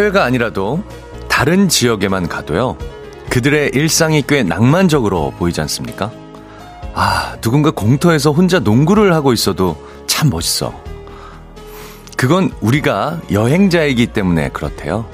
[0.00, 0.82] 해외가 아니라도
[1.28, 2.78] 다른 지역에만 가도요.
[3.28, 6.10] 그들의 일상이 꽤 낭만적으로 보이지 않습니까?
[6.94, 9.76] 아, 누군가 공터에서 혼자 농구를 하고 있어도
[10.06, 10.72] 참 멋있어.
[12.16, 15.06] 그건 우리가 여행자이기 때문에 그렇대요.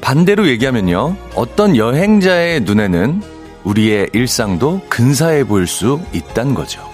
[0.00, 1.16] 반대로 얘기하면요.
[1.34, 3.22] 어떤 여행자의 눈에는
[3.64, 6.85] 우리의 일상도 근사해 보일 수 있단 거죠.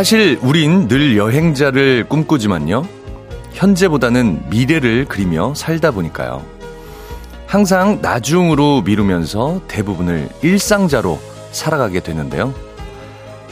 [0.00, 2.88] 사실 우린 늘 여행자를 꿈꾸지만요.
[3.52, 6.42] 현재보다는 미래를 그리며 살다 보니까요.
[7.46, 11.20] 항상 나중으로 미루면서 대부분을 일상자로
[11.52, 12.54] 살아가게 되는데요.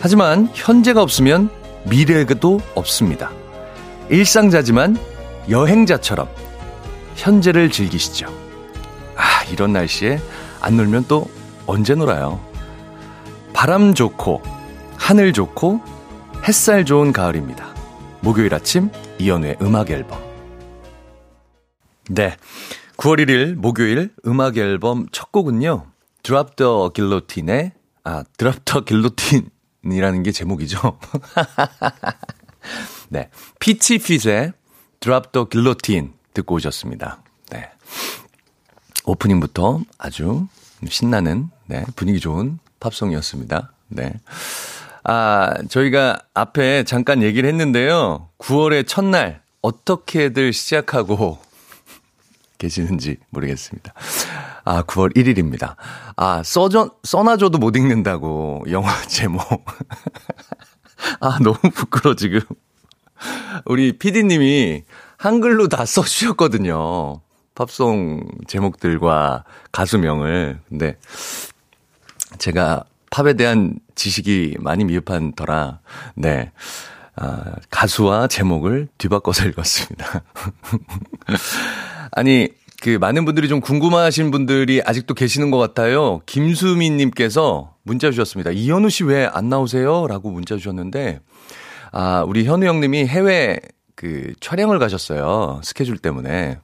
[0.01, 1.51] 하지만 현재가 없으면
[1.85, 3.31] 미래도 없습니다.
[4.09, 4.97] 일상자지만
[5.51, 6.29] 여행자처럼
[7.15, 8.27] 현재를 즐기시죠.
[9.17, 10.19] 아, 이런 날씨에
[10.63, 11.29] 안 놀면 또
[11.67, 12.41] 언제 놀아요?
[13.53, 14.41] 바람 좋고,
[14.97, 15.98] 하늘 좋고,
[16.45, 17.75] 햇살 좋은 가을입니다.
[18.21, 20.19] 목요일 아침 이연우의 음악 앨범.
[22.09, 22.37] 네.
[22.97, 25.87] 9월 1일 목요일 음악 앨범 첫 곡은요.
[26.23, 27.73] Drop the Guillotine의
[28.05, 30.99] 아, Drop the Guillotine이라는 게 제목이죠.
[33.11, 33.29] 네.
[33.61, 34.53] 피치 핏의
[35.01, 37.23] Drop the Guillotine 듣고 오셨습니다.
[37.51, 37.71] 네.
[39.05, 40.47] 오프닝부터 아주
[40.87, 43.73] 신나는 네, 분위기 좋은 팝송이었습니다.
[43.89, 44.15] 네.
[45.05, 48.29] 아, 저희가 앞에 잠깐 얘기를 했는데요.
[48.39, 51.39] 9월의 첫날 어떻게들 시작하고
[52.59, 53.93] 계시는지 모르겠습니다.
[54.65, 55.77] 아, 9월 1일입니다.
[56.17, 59.43] 아, 써줘, 써놔줘도 못 읽는다고, 영화 제목.
[61.21, 62.41] 아, 너무 부끄러워, 지금.
[63.65, 64.85] 우리 PD님이
[65.17, 67.21] 한글로 다 써주셨거든요.
[67.55, 70.61] 팝송 제목들과 가수명을.
[70.69, 70.97] 근데
[72.39, 75.81] 제가 팝에 대한 지식이 많이 미흡한 터라,
[76.15, 76.53] 네.
[77.17, 80.23] 아, 가수와 제목을 뒤바꿔서 읽었습니다.
[82.13, 82.49] 아니,
[82.81, 86.21] 그 많은 분들이 좀 궁금하신 분들이 아직도 계시는 것 같아요.
[86.27, 88.53] 김수민 님께서 문자 주셨습니다.
[88.53, 90.07] 이현우 씨 왜 안 나오세요?
[90.07, 91.21] 라고 문자 주셨는데,
[91.91, 93.59] 아, 우리 현우 형님이 해외
[93.97, 95.61] 그 촬영을 가셨어요.
[95.65, 96.61] 스케줄 때문에.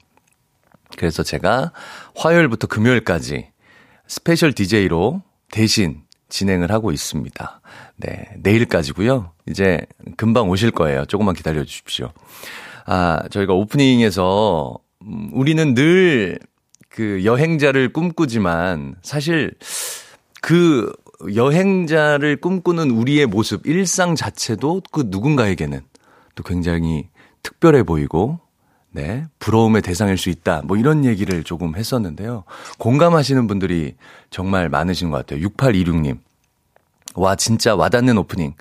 [0.96, 1.72] 그래서 제가
[2.14, 3.48] 화요일부터 금요일까지
[4.06, 6.02] 스페셜 DJ로 대신
[6.34, 7.60] 진행을 하고 있습니다.
[7.96, 9.32] 네, 내일까지고요.
[9.48, 9.80] 이제
[10.16, 11.04] 금방 오실 거예요.
[11.06, 12.10] 조금만 기다려 주십시오.
[12.86, 16.38] 아, 저희가 오프닝에서 음, 우리는 늘
[16.94, 19.52] 그 여행자를 꿈꾸지만 사실
[20.40, 20.92] 그
[21.34, 25.80] 여행자를 꿈꾸는 우리의 모습, 일상 자체도 그 누군가에게는
[26.36, 27.08] 또 굉장히
[27.42, 28.38] 특별해 보이고
[28.92, 30.62] 네, 부러움의 대상일 수 있다.
[30.64, 32.44] 뭐 이런 얘기를 조금 했었는데요.
[32.78, 33.96] 공감하시는 분들이
[34.30, 35.48] 정말 많으신 것 같아요.
[35.48, 36.18] 6826님.
[37.14, 38.54] 와, 진짜 와닿는 오프닝.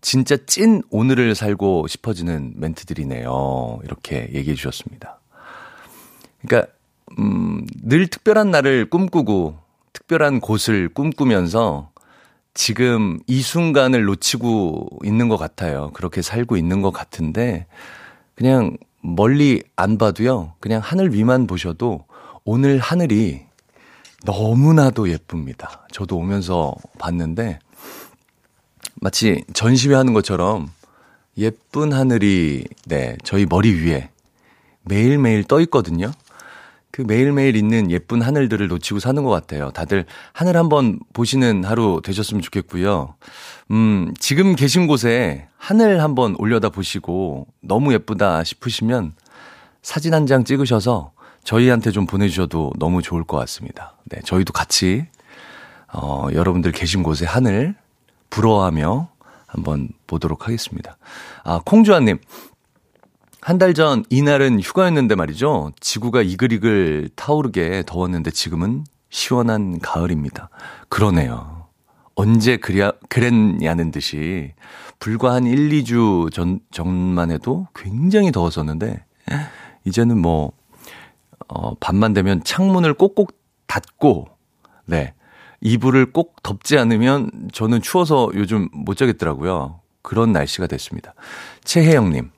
[0.00, 3.80] 진짜 찐 오늘을 살고 싶어지는 멘트들이네요.
[3.84, 5.20] 이렇게 얘기해 주셨습니다.
[6.40, 6.72] 그러니까,
[7.18, 9.58] 음, 늘 특별한 날을 꿈꾸고
[9.92, 11.90] 특별한 곳을 꿈꾸면서
[12.54, 15.90] 지금 이 순간을 놓치고 있는 것 같아요.
[15.94, 17.66] 그렇게 살고 있는 것 같은데,
[18.34, 20.54] 그냥 멀리 안 봐도요.
[20.60, 22.04] 그냥 하늘 위만 보셔도
[22.44, 23.42] 오늘 하늘이
[24.24, 25.86] 너무나도 예쁩니다.
[25.90, 27.58] 저도 오면서 봤는데
[29.02, 30.70] 마치 전시회 하는 것처럼
[31.36, 34.10] 예쁜 하늘이 네, 저희 머리 위에
[34.84, 36.12] 매일매일 떠 있거든요.
[36.92, 39.70] 그 매일매일 있는 예쁜 하늘들을 놓치고 사는 것 같아요.
[39.72, 43.16] 다들 하늘 한번 보시는 하루 되셨으면 좋겠고요.
[43.72, 49.14] 음, 지금 계신 곳에 하늘 한번 올려다 보시고 너무 예쁘다 싶으시면
[49.82, 51.10] 사진 한 장 찍으셔서
[51.42, 53.96] 저희한테 좀 보내주셔도 너무 좋을 것 같습니다.
[54.04, 55.06] 네, 저희도 같이,
[55.92, 57.74] 어, 여러분들 계신 곳에 하늘
[58.36, 59.08] 부러워하며
[59.46, 60.96] 한번 보도록 하겠습니다.
[61.44, 62.18] 아, 콩주아님,
[63.42, 65.72] 한 달 전 이날은 휴가였는데 말이죠.
[65.80, 70.48] 지구가 이글이글 타오르게 더웠는데 지금은 시원한 가을입니다.
[70.88, 71.66] 그러네요.
[72.14, 74.52] 언제 그랴, 그랬냐는 듯이
[74.98, 79.04] 불과 한 1, 2주 전, 전만 해도 굉장히 더웠었는데
[79.84, 80.52] 이제는 뭐,
[81.48, 83.32] 어, 밤만 되면 창문을 꼭꼭
[83.66, 84.28] 닫고,
[84.86, 85.12] 네.
[85.62, 89.80] 이불을 꼭 덮지 않으면 저는 추워서 요즘 못 자겠더라고요.
[90.02, 91.14] 그런 날씨가 됐습니다.
[91.64, 92.30] 최혜영님.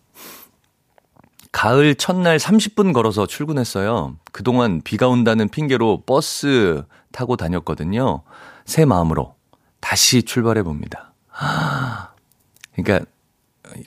[1.51, 4.17] 가을 첫날 30분 걸어서 출근했어요.
[4.33, 8.23] 그동안 비가 온다는 핑계로 버스 타고 다녔거든요.
[8.67, 9.35] 새 마음으로
[9.81, 11.15] 다시 출발해 봅니다.
[12.75, 13.07] 그러니까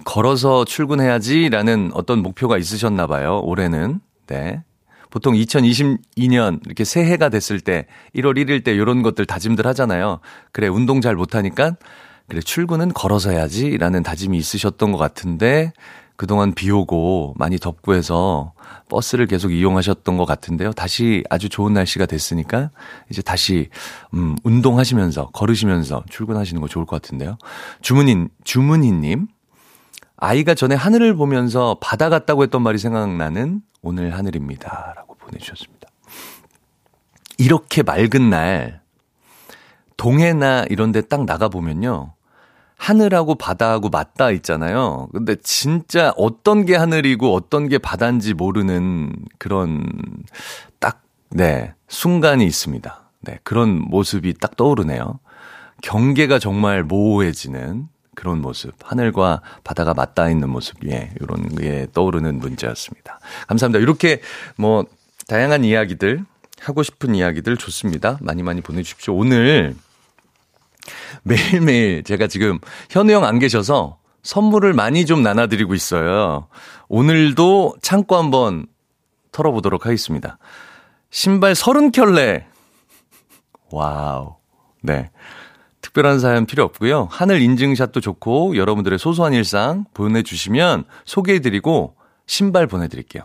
[0.06, 3.42] 걸어서 출근해야지라는 어떤 목표가 있으셨나 봐요.
[3.44, 4.00] 올해는.
[4.28, 4.64] 네.
[5.18, 10.20] 보통 2022년 이렇게 새해가 됐을 때 1월 1일 때 이런 것들 다짐들 하잖아요.
[10.52, 11.76] 그래, 운동 잘 못하니까
[12.28, 15.74] 그래, 출근은 걸어서 해야지 라는 다짐이 있으셨던 것 같은데
[16.18, 18.54] 그동안 비 오고 많이 덥고 해서
[18.90, 20.72] 버스를 계속 이용하셨던 것 같은데요.
[20.74, 22.70] 다시 아주 좋은 날씨가 됐으니까
[23.10, 23.70] 이제 다시
[24.14, 27.40] 음 운동하시면서 걸으시면서 출근하시는 거 좋을 것 같은데요.
[27.82, 29.30] 주문인 주문희님
[30.18, 35.88] 아이가 전에 하늘을 보면서 바다 같다고 했던 말이 생각나는 오늘 하늘입니다 라고 보내주셨습니다.
[37.38, 38.82] 이렇게 맑은 날
[39.98, 42.14] 동해나 이런 데 딱 나가 보면요.
[42.78, 45.08] 하늘하고 바다하고 맞닿아 있잖아요.
[45.12, 49.84] 근데 진짜 어떤 게 하늘이고 어떤 게 바다인지 모르는 그런
[50.80, 51.02] 딱,
[51.32, 53.10] 네, 순간이 있습니다.
[53.22, 55.20] 네, 그런 모습이 딱 떠오르네요.
[55.82, 58.74] 경계가 정말 모호해지는 그런 모습.
[58.84, 60.78] 하늘과 바다가 맞닿아 있는 모습.
[60.88, 63.20] 예, 이런 게 떠오르는 문제였습니다.
[63.48, 63.82] 감사합니다.
[63.82, 64.22] 이렇게
[64.56, 64.86] 뭐,
[65.28, 66.26] 다양한 이야기들,
[66.60, 68.18] 하고 싶은 이야기들 좋습니다.
[68.22, 69.14] 많이 많이 보내주십시오.
[69.16, 69.76] 오늘
[71.24, 72.60] 매일매일 제가 지금
[72.90, 76.48] 현우 형 안 계셔서 선물을 많이 좀 나눠드리고 있어요.
[76.88, 78.66] 오늘도 창고 한번
[79.32, 80.38] 털어보도록 하겠습니다.
[81.10, 82.46] 신발 30켤레.
[83.72, 84.36] 와우.
[84.82, 85.12] 네.
[85.82, 87.08] 특별한 사연 필요 없고요.
[87.12, 91.96] 하늘 인증샷도 좋고 여러분들의 소소한 일상 보내주시면 소개해드리고
[92.26, 93.24] 신발 보내드릴게요.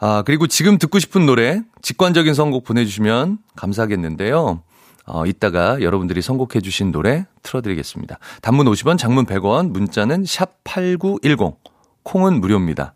[0.00, 4.62] 아, 그리고 지금 듣고 싶은 노래, 직관적인 선곡 보내주시면 감사하겠는데요.
[5.06, 8.18] 어, 이따가 여러분들이 선곡해 주신 노래 틀어드리겠습니다.
[8.42, 11.56] 단문 50원, 장문 100원, 문자는 샵 8910,
[12.04, 12.94] 콩은 무료입니다.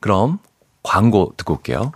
[0.00, 0.38] 그럼
[0.82, 1.92] 광고 듣고 올게요.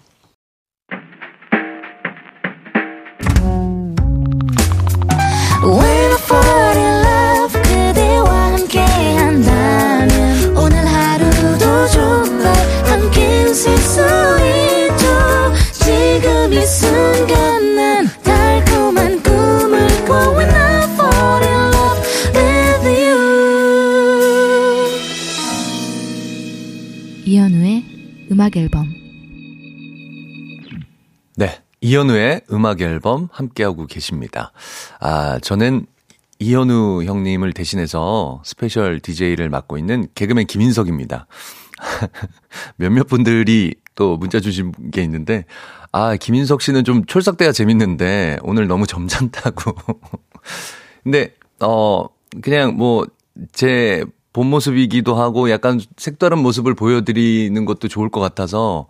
[28.32, 28.88] 음악 앨범
[31.37, 31.61] 네.
[31.82, 34.52] 이현우의 음악 앨범 함께하고 계십니다.
[35.00, 35.84] 아, 저는
[36.38, 41.26] 이현우 형님을 대신해서 스페셜 DJ를 맡고 있는 개그맨 김인석입니다.
[42.76, 45.44] 몇몇 분들이 또 문자 주신 게 있는데,
[45.90, 49.75] 아, 김인석 씨는 좀 촐싹대가 재밌는데, 오늘 너무 점잖다고.
[51.05, 52.06] 근데, 어,
[52.40, 53.06] 그냥 뭐,
[53.52, 58.87] 제 본 모습이기도 하고 약간 색다른 모습을 보여드리는 것도 좋을 것 같아서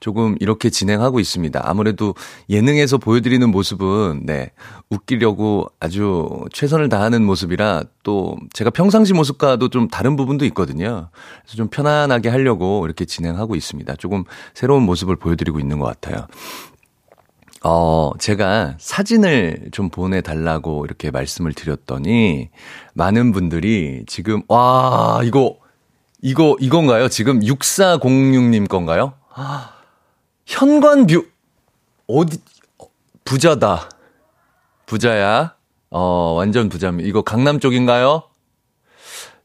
[0.00, 1.60] 조금 이렇게 진행하고 있습니다.
[1.64, 2.14] 아무래도
[2.48, 4.52] 예능에서 보여드리는 모습은, 네,
[4.90, 11.08] 웃기려고 아주 최선을 다하는 모습이라 또 제가 평상시 모습과도 좀 다른 부분도 있거든요.
[11.42, 13.96] 그래서 좀 편안하게 하려고 이렇게 진행하고 있습니다.
[13.96, 14.24] 조금
[14.54, 16.26] 새로운 모습을 보여드리고 있는 것 같아요.
[17.64, 22.50] 어, 제가 사진을 좀 보내달라고 이렇게 말씀을 드렸더니,
[22.94, 25.58] 많은 분들이 지금, 와, 이거,
[26.22, 27.08] 이거, 이건가요?
[27.08, 29.14] 지금 6406님 건가요?
[29.34, 29.72] 아,
[30.46, 31.26] 현관뷰,
[32.06, 32.38] 어디,
[33.24, 33.90] 부자다.
[34.86, 35.54] 부자야.
[35.90, 37.08] 어, 완전 부자입니다.
[37.08, 38.22] 이거 강남 쪽인가요?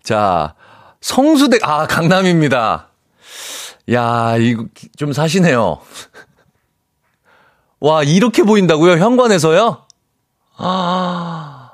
[0.04, 0.56] 자,
[1.02, 2.90] 성수대, 아, 강남입니다.
[3.92, 4.66] 야, 이거
[4.96, 5.80] 좀 사시네요.
[7.84, 8.94] 와, 이렇게 보인다고요?
[8.94, 9.82] 현관에서요?
[10.56, 11.72] 아,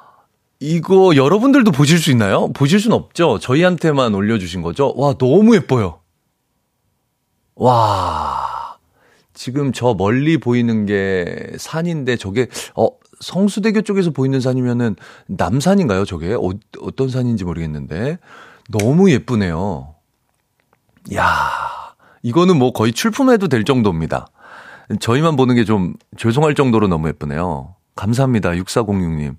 [0.60, 2.52] 이거 여러분들도 보실 수 있나요?
[2.54, 3.38] 보실 수는 없죠?
[3.38, 4.92] 저희한테만 올려주신 거죠?
[4.98, 6.00] 와, 너무 예뻐요.
[7.54, 8.78] 와,
[9.36, 12.88] 지금 저 멀리 보이는 게 산인데 저게, 어,
[13.20, 14.96] 성수대교 쪽에서 보이는 산이면은
[15.28, 16.06] 남산인가요?
[16.06, 16.34] 저게?
[16.34, 16.50] 어,
[16.82, 18.18] 어떤 산인지 모르겠는데.
[18.70, 19.94] 너무 예쁘네요.
[21.14, 21.30] 야
[22.24, 24.28] 이거는 뭐 거의 출품해도 될 정도입니다.
[25.00, 27.76] 저희만 보는 게 좀 죄송할 정도로 너무 예쁘네요.
[27.96, 28.52] 감사합니다.
[28.52, 29.36] 6406님.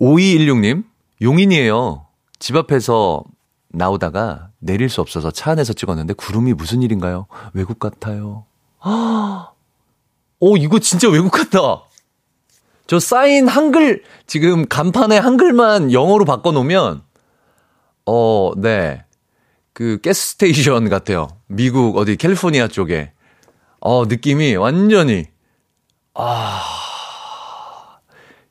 [0.00, 0.84] 5216님,
[1.20, 2.06] 용인이에요.
[2.38, 3.24] 집 앞에서
[3.70, 7.26] 나오다가 내릴 수 없어서 차 안에서 찍었는데 구름이 무슨 일인가요?
[7.52, 8.44] 외국 같아요.
[10.40, 11.82] 오, 이거 진짜 외국 같다.
[12.86, 17.02] 저 사인 한글, 지금 간판에 한글만 영어로 바꿔놓으면,
[18.06, 19.04] 어, 네.
[19.74, 21.28] 그 가스스테이션 같아요.
[21.46, 23.12] 미국 어디 캘리포니아 쪽에.
[23.80, 25.26] 어, 느낌이 완전히,
[26.14, 26.62] 아,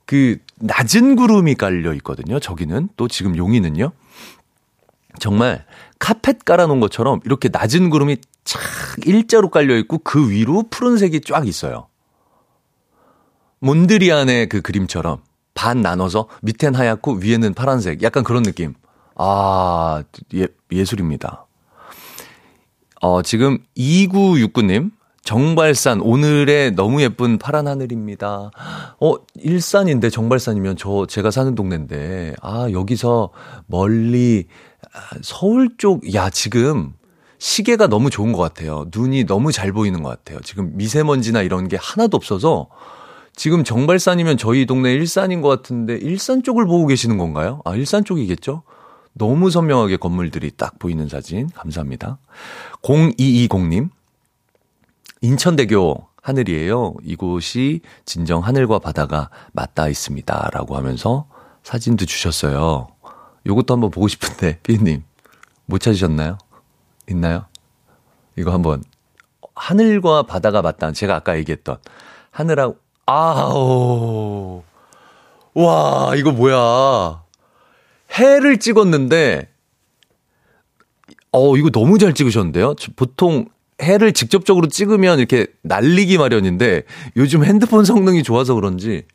[0.05, 2.39] 그, 낮은 구름이 깔려 있거든요.
[2.39, 2.89] 저기는.
[2.97, 3.91] 또 지금 용인은요.
[5.19, 5.65] 정말
[5.99, 8.61] 카펫 깔아놓은 것처럼 이렇게 낮은 구름이 착
[9.05, 11.87] 일자로 깔려 있고 그 위로 푸른색이 쫙 있어요.
[13.59, 15.21] 몬드리안의 그 그림처럼
[15.53, 18.03] 반 나눠서 밑엔 하얗고 위에는 파란색.
[18.03, 18.75] 약간 그런 느낌.
[19.15, 20.03] 아,
[20.35, 21.47] 예, 예술입니다.
[23.01, 24.91] 어, 지금 2969님,
[25.27, 28.49] 정발산, 오늘의 너무 예쁜 파란 하늘입니다.
[29.01, 33.31] 어, 일산인데 정발산이면 저, 제가 사는 동네인데, 아, 여기서
[33.65, 34.47] 멀리,
[34.93, 36.93] 아, 서울 쪽, 야, 지금
[37.39, 38.85] 시계가 너무 좋은 것 같아요.
[38.95, 40.39] 눈이 너무 잘 보이는 것 같아요.
[40.45, 42.69] 지금 미세먼지나 이런 게 하나도 없어서,
[43.35, 47.59] 지금 정발산이면 저희 동네 일산인 것 같은데, 일산 쪽을 보고 계시는 건가요?
[47.65, 48.63] 아, 일산 쪽이겠죠?
[49.11, 51.49] 너무 선명하게 건물들이 딱 보이는 사진.
[51.49, 52.17] 감사합니다.
[52.81, 53.89] 0220님.
[55.21, 56.95] 인천대교 하늘이에요.
[57.03, 60.49] 이곳이 진정 하늘과 바다가 맞닿아 있습니다.
[60.53, 61.27] 라고 하면서
[61.63, 62.87] 사진도 주셨어요.
[63.45, 65.03] 요것도 한번 보고 싶은데, 피디님.
[65.65, 66.37] 못 찾으셨나요?
[67.09, 67.45] 있나요?
[68.37, 68.83] 이거 한번.
[69.55, 71.77] 하늘과 바다가 맞닿은, 제가 아까 얘기했던
[72.31, 74.63] 하늘하고, 아우.
[75.53, 77.23] 와, 이거 뭐야.
[78.11, 79.49] 해를 찍었는데,
[81.31, 82.75] 어, 이거 너무 잘 찍으셨는데요?
[82.95, 83.47] 보통
[83.81, 86.83] 해를 직접적으로 찍으면 이렇게 날리기 마련인데,
[87.15, 89.05] 요즘 핸드폰 성능이 좋아서 그런지,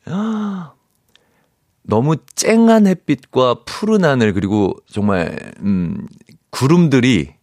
[1.83, 6.07] 너무 쨍한 햇빛과 푸른 하늘, 그리고 정말, 음,
[6.49, 7.33] 구름들이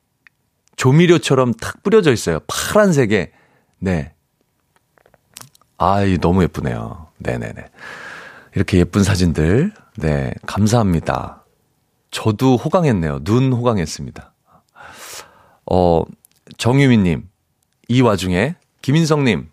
[0.76, 2.38] 조미료처럼 탁 뿌려져 있어요.
[2.46, 3.32] 파란색에.
[3.80, 4.14] 네.
[5.76, 7.08] 아, 이 너무 예쁘네요.
[7.18, 7.64] 네네네.
[8.54, 9.72] 이렇게 예쁜 사진들.
[9.98, 10.32] 네.
[10.46, 11.44] 감사합니다.
[12.10, 13.24] 저도 호강했네요.
[13.24, 14.32] 눈 호강했습니다.
[15.70, 16.02] 어,
[16.60, 17.26] 정유미님.
[17.88, 19.48] 이 와중에 김인성님.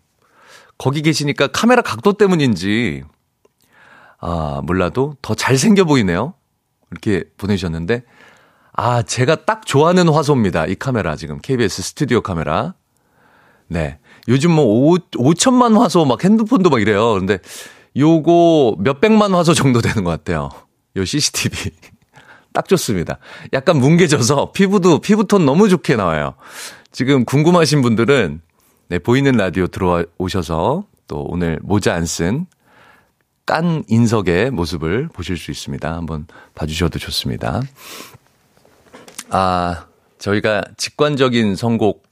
[0.76, 3.02] 거기 계시니까 카메라 각도 때문인지,
[4.20, 6.34] 아, 몰라도 더 잘생겨 보이네요.
[6.92, 8.04] 이렇게 보내주셨는데,
[8.74, 10.66] 아, 제가 딱 좋아하는 화소입니다.
[10.66, 11.40] 이 카메라, 지금.
[11.40, 12.74] KBS 스튜디오 카메라.
[13.66, 13.98] 네.
[14.28, 17.14] 요즘 뭐 5, 5천만 화소 막 핸드폰도 막 이래요.
[17.14, 17.38] 근데
[17.96, 20.50] 요거 몇백만 화소 정도 되는 것 같아요.
[20.96, 21.72] 요 CCTV.
[22.52, 23.18] 딱 좋습니다.
[23.52, 26.34] 약간 뭉개져서 피부도, 피부톤 너무 좋게 나와요.
[26.92, 28.40] 지금 궁금하신 분들은
[28.88, 32.46] 네, 보이는 라디오 들어오셔서 또 오늘 모자 안 쓴
[33.46, 35.90] 깐 인석의 모습을 보실 수 있습니다.
[35.90, 37.62] 한번 봐주셔도 좋습니다.
[39.30, 39.86] 아,
[40.18, 42.02] 저희가 직관적인 선곡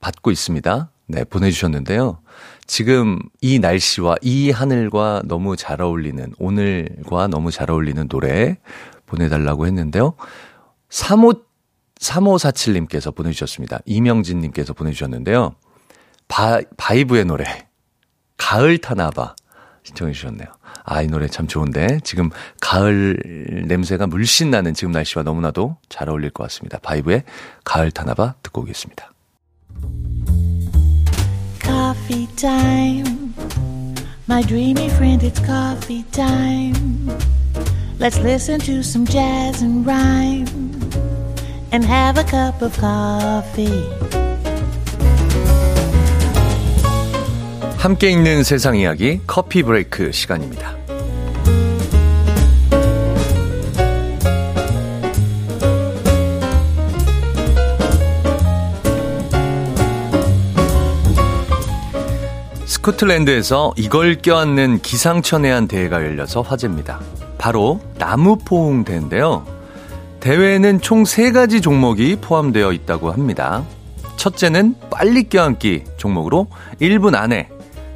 [0.00, 0.90] 받고 있습니다.
[1.06, 2.18] 네, 보내주셨는데요.
[2.66, 8.58] 지금 이 날씨와 이 하늘과 너무 잘 어울리는, 오늘과 너무 잘 어울리는 노래
[9.06, 10.14] 보내달라고 했는데요.
[10.88, 11.44] 35,
[12.00, 13.80] 3547님께서 보내주셨습니다.
[13.84, 15.54] 이명진님께서 보내주셨는데요.
[16.28, 17.66] 바, 바이브의 노래,
[18.36, 19.36] 가을 타나봐
[19.84, 20.48] 신청해 주셨네요.
[20.84, 23.16] 아, 이 노래 참 좋은데, 지금 가을
[23.66, 26.78] 냄새가 물씬 나는 지금 날씨와 너무나도 잘 어울릴 것 같습니다.
[26.78, 27.24] 바이브의
[27.64, 29.12] 가을 타나봐 듣고 오겠습니다.
[31.62, 32.26] Coffee.
[34.28, 37.08] My dreamy friend, it's coffee time.
[37.98, 40.46] Let's listen to some jazz and rhyme
[41.72, 43.90] and have a cup of coffee.
[47.76, 50.74] 함께 읽는 세상 이야기 커피 브레이크 시간입니다.
[62.64, 67.00] 스코틀랜드에서 이걸 껴안는 기상천외한 대회가 열려서 화제입니다.
[67.38, 69.55] 바로 나무 포옹 대회인데요.
[70.26, 73.62] 대회에는 총 3가지 종목이 포함되어 있다고 합니다.
[74.16, 76.48] 첫째는 빨리 껴안기 종목으로
[76.80, 77.48] 1분 안에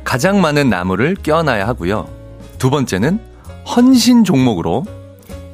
[0.04, 2.08] 가장 많은 나무를 껴안아야 하고요.
[2.56, 3.18] 두 번째는
[3.66, 4.84] 헌신 종목으로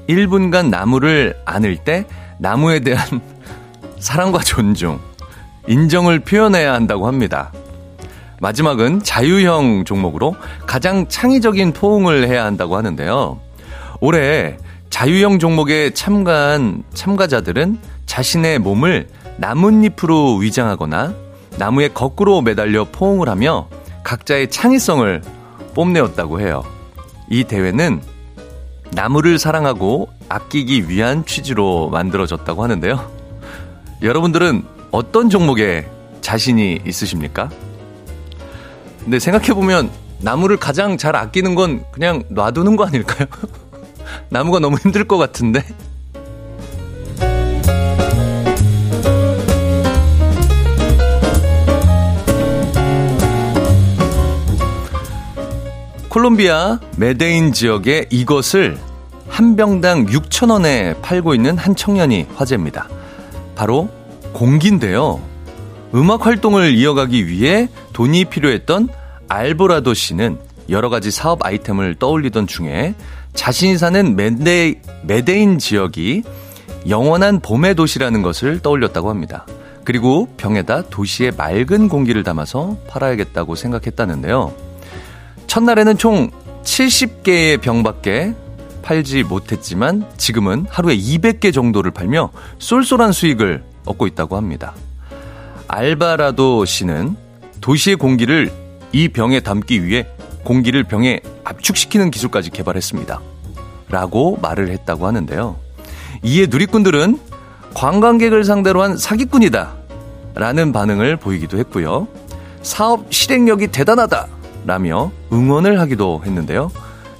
[0.06, 2.04] 1분간 나무를 안을 때
[2.38, 3.22] 나무에 대한
[3.98, 5.00] 사랑과 존중,
[5.68, 7.54] 인정을 표현해야 한다고 합니다.
[8.42, 13.40] 마지막은 자유형 종목으로 가장 창의적인 포옹을 해야 한다고 하는데요.
[14.00, 14.58] 올해
[14.90, 21.14] 자유형 종목에 참가한 참가자들은 자신의 몸을 나뭇잎으로 위장하거나
[21.58, 23.68] 나무에 거꾸로 매달려 포옹을 하며
[24.04, 25.22] 각자의 창의성을
[25.74, 26.62] 뽐내었다고 해요.
[27.28, 28.00] 이 대회는
[28.92, 33.10] 나무를 사랑하고 아끼기 위한 취지로 만들어졌다고 하는데요.
[34.02, 35.86] 여러분들은 어떤 종목에
[36.20, 37.50] 자신이 있으십니까?
[39.02, 39.90] 근데 생각해보면
[40.20, 43.28] 나무를 가장 잘 아끼는 건 그냥 놔두는 거 아닐까요?
[44.28, 45.64] 나무가 너무 힘들 것 같은데?
[56.08, 58.78] 콜롬비아 메데인 지역의 이것을
[59.28, 62.88] 한 병당 6천원에 팔고 있는 한 청년이 화제입니다.
[63.54, 63.90] 바로
[64.32, 65.20] 공기인데요.
[65.94, 68.88] 음악 활동을 이어가기 위해 돈이 필요했던
[69.28, 70.38] 알보라도 씨는
[70.70, 72.94] 여러 가지 사업 아이템을 떠올리던 중에
[73.36, 76.24] 자신이 사는 메데, 메데인 지역이
[76.88, 79.46] 영원한 봄의 도시라는 것을 떠올렸다고 합니다.
[79.84, 84.52] 그리고 병에다 도시의 맑은 공기를 담아서 팔아야겠다고 생각했다는데요.
[85.46, 86.30] 첫날에는 총
[86.64, 88.34] 70개의 병밖에
[88.82, 94.74] 팔지 못했지만 지금은 하루에 200개 정도를 팔며 쏠쏠한 수익을 얻고 있다고 합니다.
[95.68, 97.16] 알바라도 씨는
[97.60, 98.50] 도시의 공기를
[98.92, 100.06] 이 병에 담기 위해
[100.46, 103.20] 공기를 병에 압축시키는 기술까지 개발했습니다.
[103.88, 105.56] 라고 말을 했다고 하는데요.
[106.22, 107.18] 이에 누리꾼들은
[107.74, 109.74] 관광객을 상대로 한 사기꾼이다.
[110.36, 112.06] 라는 반응을 보이기도 했고요.
[112.62, 114.28] 사업 실행력이 대단하다.
[114.66, 116.70] 라며 응원을 하기도 했는데요.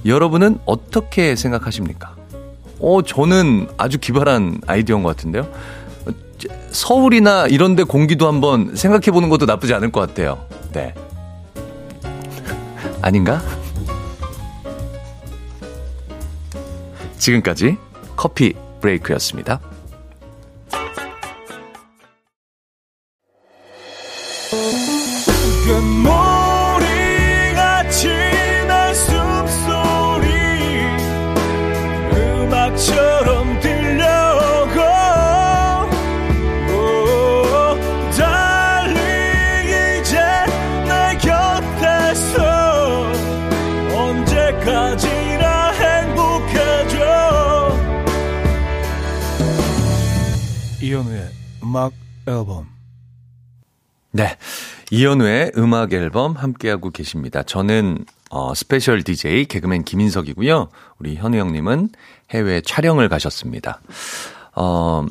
[0.04, 2.14] 여러분은 어떻게 생각하십니까?
[2.78, 5.49] 어, 저는 아주 기발한 아이디어인 것 같은데요.
[6.71, 10.45] 서울이나 이런데 공기도 한번 생각해 보는 것도 나쁘지 않을 것 같아요.
[10.73, 10.95] 네.
[13.06, 13.40] 아닌가?
[17.18, 17.76] 지금까지
[18.16, 19.60] 커피 브레이크였습니다.
[54.90, 57.43] 이현우의 음악 앨범 함께하고 계십니다.
[57.43, 60.69] 저는 어, 스페셜 DJ 개그맨 김인석이고요.
[60.99, 61.90] 우리 현우 형님은
[62.31, 63.81] 해외 촬영을 가셨습니다.
[64.55, 65.05] 어,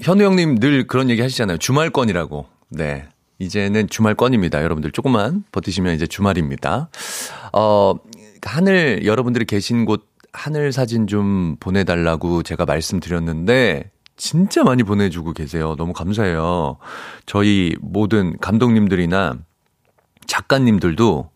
[0.00, 1.58] 현우 형님 늘 그런 얘기 하시잖아요.
[1.58, 2.46] 주말권이라고.
[2.70, 3.08] 네.
[3.38, 4.62] 이제는 주말권입니다.
[4.62, 6.88] 여러분들 조금만 버티시면 이제 주말입니다.
[7.52, 7.94] 어,
[8.42, 13.90] 하늘 여러분들이 계신 곳 하늘 사진 좀 보내달라고 제가 말씀드렸는데
[14.26, 15.74] 진짜 많이 보내주고 계세요.
[15.76, 16.76] 너무 감사해요.
[17.26, 19.34] 저희 모든 감독님들이나
[20.28, 21.28] 작가님들도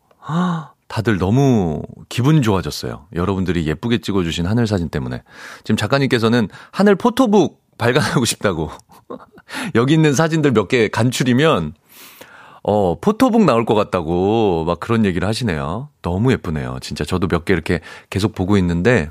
[0.87, 3.09] 다들 너무 기분 좋아졌어요.
[3.17, 5.25] 여러분들이 예쁘게 찍어주신 하늘 사진 때문에.
[5.65, 8.71] 지금 작가님께서는 하늘 포토북 발간하고 싶다고.
[9.75, 11.75] 여기 있는 사진들 몇 개 간추리면,
[12.63, 15.89] 어, 포토북 나올 것 같다고 막 그런 얘기를 하시네요.
[16.03, 16.79] 너무 예쁘네요.
[16.81, 19.11] 진짜 저도 몇 개 이렇게 계속 보고 있는데,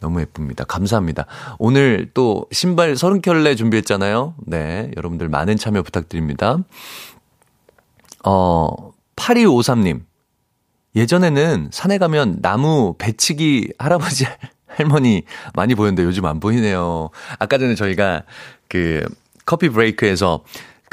[0.00, 0.64] 너무 예쁩니다.
[0.64, 1.26] 감사합니다.
[1.58, 4.34] 오늘 또 신발 서른 켤레 준비했잖아요.
[4.46, 4.90] 네.
[4.96, 6.58] 여러분들 많은 참여 부탁드립니다.
[8.24, 10.02] 어, 8253님.
[10.96, 14.26] 예전에는 산에 가면 나무 배치기 할아버지
[14.66, 15.22] 할머니
[15.54, 17.10] 많이 보였는데 요즘 안 보이네요.
[17.38, 18.22] 아까 전에 저희가
[18.68, 19.04] 그
[19.44, 20.44] 커피 브레이크에서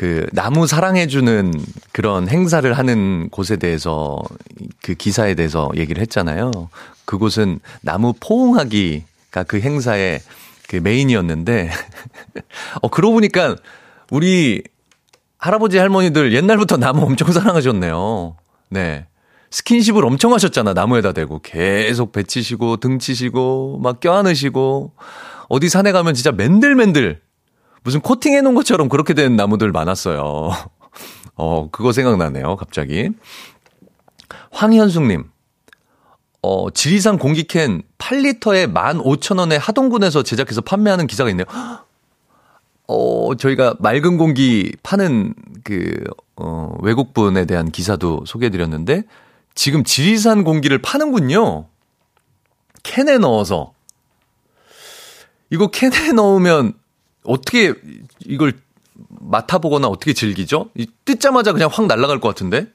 [0.02, 1.54] 그 나무 사랑해주는
[1.92, 4.20] 그런 행사를 하는 곳에 대해서
[4.82, 6.50] 그 기사에 대해서 얘기를 했잖아요.
[7.06, 10.22] 그곳은 나무 포옹하기가 그 행사의
[10.68, 11.70] 그 메인이었는데,
[12.82, 13.56] 어, 그러고 보니까
[14.10, 14.64] 우리
[15.38, 18.38] 할아버지 할머니들 옛날부터 나무 엄청 사랑하셨네요.
[18.70, 19.06] 네.
[19.52, 20.74] 스킨십을 엄청 하셨잖아.
[20.74, 21.42] 나무에다 대고.
[21.44, 24.94] 계속 배치시고, 등치시고, 막 껴안으시고,
[25.48, 27.22] 어디 산에 가면 진짜 맨들맨들
[27.84, 30.52] 무슨 코팅해 놓은 것처럼 그렇게 된 나무들 많았어요.
[31.36, 33.10] 어, 그거 생각나네요, 갑자기.
[34.52, 35.26] 황현숙님,
[36.44, 41.46] 어, 지리산 공기캔 8리터에 15,000원에 하동군에서 제작해서 판매하는 기사가 있네요.
[42.88, 46.04] 어, 저희가 맑은 공기 파는 그,
[46.36, 49.04] 어, 외국분에 대한 기사도 소개해드렸는데,
[49.56, 51.68] 지금 지리산 공기를 파는군요.
[52.84, 53.74] 캔에 넣어서.
[55.50, 56.74] 이거 캔에 넣으면
[57.24, 57.74] 어떻게
[58.26, 58.54] 이걸
[59.10, 60.70] 맡아보거나 어떻게 즐기죠?
[60.76, 62.68] 이 뜯자마자 그냥 확 날아갈 것 같은데?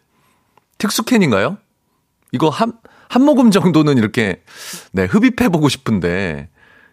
[0.78, 1.58] 특수캔인가요?
[2.32, 2.72] 이거 한,
[3.08, 4.42] 한 모금 정도는 이렇게,
[4.92, 6.48] 네, 흡입해보고 싶은데,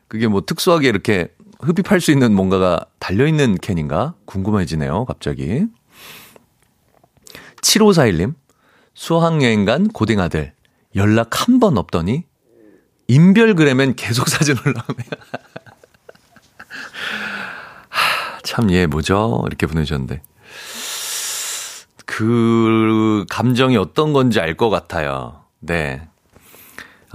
[0.07, 4.13] 그게 뭐 특수하게 이렇게 흡입할 수 있는 뭔가가 달려있는 캔인가?
[4.25, 5.65] 궁금해지네요, 갑자기.
[7.61, 8.35] 7541님,
[8.93, 10.53] 수학여행 간 고딩아들,
[10.95, 12.23] 연락 한 번 없더니,
[13.07, 15.03] 인별그램엔 계속 사진 올라오네.
[18.43, 19.43] 참, 예, 뭐죠?
[19.47, 20.21] 이렇게 보내주셨는데.
[22.05, 25.41] 그 감정이 어떤 건지 알 것 같아요.
[25.59, 26.07] 네.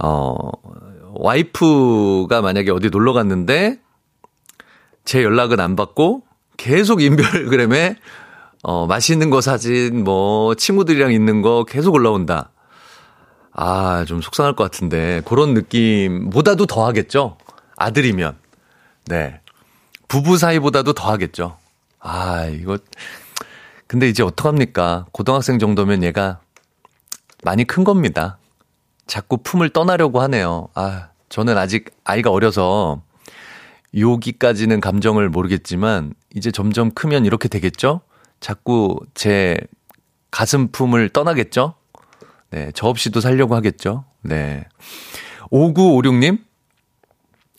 [0.01, 0.37] 어,
[1.13, 3.79] 와이프가 만약에 어디 놀러 갔는데
[5.05, 6.23] 제 연락은 안 받고
[6.57, 7.95] 계속 인별그램에
[8.61, 12.51] 어, 맛있는 거 사진, 뭐, 친구들이랑 있는 거 계속 올라온다.
[13.53, 17.37] 아, 좀 속상할 것 같은데, 그런 느낌보다도 더 하겠죠?
[17.77, 18.35] 아들이면.
[19.05, 19.39] 네.
[20.09, 21.57] 부부 사이보다도 더 하겠죠.
[21.99, 22.77] 아, 이거.
[23.87, 25.05] 근데 이제 어떡합니까?
[25.11, 26.41] 고등학생 정도면 얘가
[27.43, 28.37] 많이 큰 겁니다.
[29.07, 30.67] 자꾸 품을 떠나려고 하네요.
[30.73, 33.01] 아, 저는 아직 아이가 어려서
[33.97, 38.01] 여기까지는 감정을 모르겠지만 이제 점점 크면 이렇게 되겠죠?
[38.39, 39.57] 자꾸 제
[40.31, 41.75] 가슴 품을 떠나겠죠?
[42.51, 44.05] 네, 저 없이도 살려고 하겠죠?
[44.21, 44.65] 네.
[45.51, 46.39] 5956님,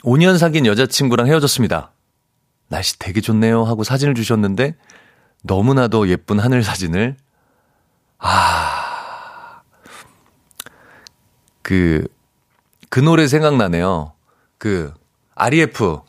[0.02, 1.92] 5년 사귄 여자친구랑 헤어졌습니다.
[2.70, 4.76] 날씨 되게 좋네요 하고 사진을 주셨는데,
[5.42, 7.16] 너무나도 예쁜 하늘 사진을,
[8.18, 9.60] 아,
[11.62, 12.06] 그,
[12.88, 14.12] 그 노래 생각나네요.
[14.56, 14.94] 그,
[15.34, 16.00] REF.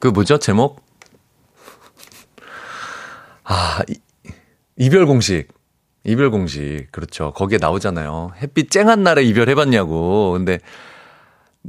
[0.00, 0.38] 그 뭐죠?
[0.38, 0.80] 제목?
[3.44, 3.98] 아, 이,
[4.76, 5.48] 이별 공식.
[6.04, 6.86] 이별 공식.
[6.92, 7.32] 그렇죠.
[7.32, 8.32] 거기에 나오잖아요.
[8.36, 10.32] 햇빛 쨍한 날에 이별해봤냐고.
[10.32, 10.60] 근데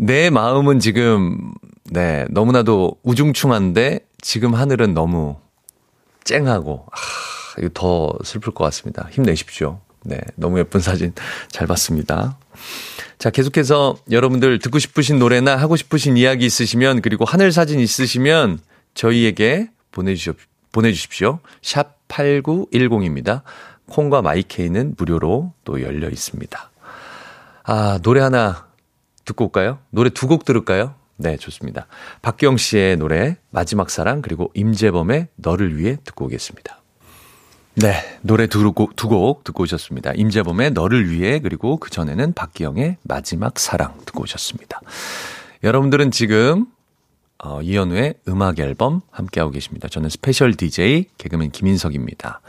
[0.01, 1.51] 내 마음은 지금,
[1.91, 5.35] 네, 너무나도 우중충한데 지금 하늘은 너무
[6.23, 6.95] 쨍하고, 아,
[7.59, 9.09] 이거 더 슬플 것 같습니다.
[9.11, 9.81] 힘내십시오.
[10.05, 11.11] 네, 너무 예쁜 사진
[11.49, 12.37] 잘 봤습니다.
[13.17, 18.59] 자, 계속해서 여러분들 듣고 싶으신 노래나 하고 싶으신 이야기 있으시면 그리고 하늘 사진 있으시면
[18.93, 20.47] 저희에게 보내주십시오.
[20.71, 21.39] 보내주십시오.
[21.61, 23.41] 샵 8910입니다.
[23.89, 26.71] 콩과 My K는 무료로 또 열려 있습니다.
[27.63, 28.68] 아, 노래 하나
[29.29, 29.79] 듣고 올까요?
[29.91, 30.93] 노래 두 곡 들을까요?
[31.17, 31.87] 네, 좋습니다.
[32.21, 36.79] 박기영 씨의 노래 마지막 사랑 그리고 임재범의 너를 위해 듣고 오겠습니다.
[37.75, 40.13] 네, 노래 두 곡, 두곡 듣고 오셨습니다.
[40.15, 44.81] 임재범의 너를 위해 그리고 그 전에는 박기영의 마지막 사랑 듣고 오셨습니다.
[45.63, 46.65] 여러분들은 지금
[47.41, 49.87] 어, 이현우의 음악 앨범 함께하고 계십니다.
[49.87, 52.41] 저는 스페셜 DJ 개그맨 김인석입니다.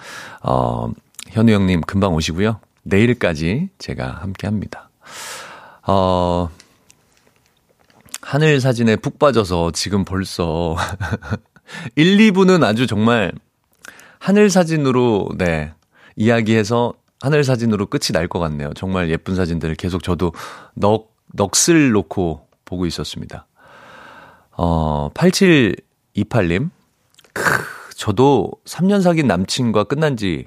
[0.43, 0.90] 어,
[1.29, 2.59] 현우 형님 금방 오시고요.
[2.83, 4.90] 내일까지 제가 함께합니다.
[5.87, 6.49] 어,
[8.31, 10.77] 하늘 사진에 푹 빠져서 지금 벌써
[11.97, 13.33] 1, 2부는 아주 정말
[14.21, 15.73] 하늘 사진으로, 네,
[16.14, 18.73] 이야기해서 하늘 사진으로 끝이 날 것 같네요.
[18.75, 20.33] 정말 예쁜 사진들을 계속 저도
[20.77, 23.49] 넋, 넋을 놓고 보고 있었습니다.
[24.53, 26.71] 어, 8728님.
[27.33, 27.43] 크,
[27.97, 30.47] 저도 3년 사귄 남친과 끝난 지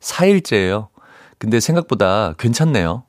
[0.00, 0.88] 4일째예요.
[1.38, 3.04] 근데 생각보다 괜찮네요.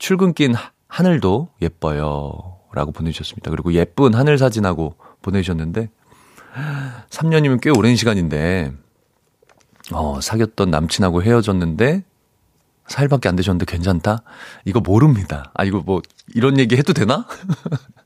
[0.00, 0.54] 출근길
[0.88, 2.57] 하늘도 예뻐요.
[2.72, 3.50] 라고 보내주셨습니다.
[3.50, 5.90] 그리고 예쁜 하늘 사진하고 보내주셨는데,
[7.10, 8.72] 3년이면 꽤 오랜 시간인데,
[9.92, 12.04] 어, 사귀었던 남친하고 헤어졌는데
[12.88, 14.22] 4일밖에 안 되셨는데 괜찮다?
[14.64, 15.50] 이거 모릅니다.
[15.54, 16.00] 아, 이거 뭐,
[16.34, 17.26] 이런 얘기 해도 되나?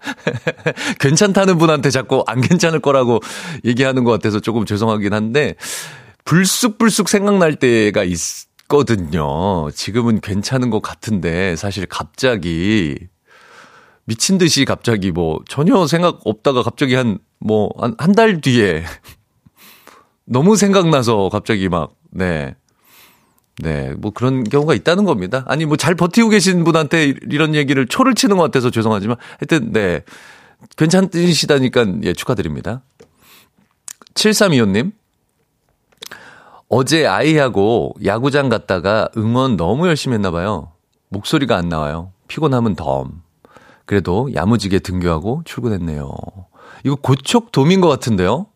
[0.98, 3.20] 괜찮다는 분한테 자꾸 안 괜찮을 거라고
[3.64, 5.54] 얘기하는 것 같아서 조금 죄송하긴 한데,
[6.24, 9.70] 불쑥불쑥 생각날 때가 있거든요.
[9.70, 12.96] 지금은 괜찮은 것 같은데, 사실 갑자기,
[14.04, 18.84] 미친 듯이 갑자기 뭐, 전혀 생각 없다가 갑자기 한, 뭐, 한, 한 달 뒤에,
[20.24, 22.54] 너무 생각나서 갑자기 막, 네.
[23.58, 25.44] 네, 뭐 그런 경우가 있다는 겁니다.
[25.46, 30.02] 아니, 뭐 잘 버티고 계신 분한테 이런 얘기를 초를 치는 것 같아서 죄송하지만 하여튼, 네.
[30.76, 32.82] 괜찮으시다니까, 예, 축하드립니다.
[34.14, 34.92] 7325님.
[36.68, 40.72] 어제 아이하고 야구장 갔다가 응원 너무 열심히 했나봐요.
[41.10, 42.12] 목소리가 안 나와요.
[42.28, 43.22] 피곤하면 덤.
[43.96, 46.10] 그래도 야무지게 등교하고 출근했네요.
[46.82, 48.46] 이거 고척 돔인 것 같은데요?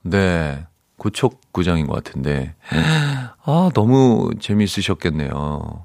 [0.00, 0.64] 네.
[0.96, 2.54] 고척 구장인 것 같은데.
[3.44, 5.84] 아, 너무 재미있으셨겠네요.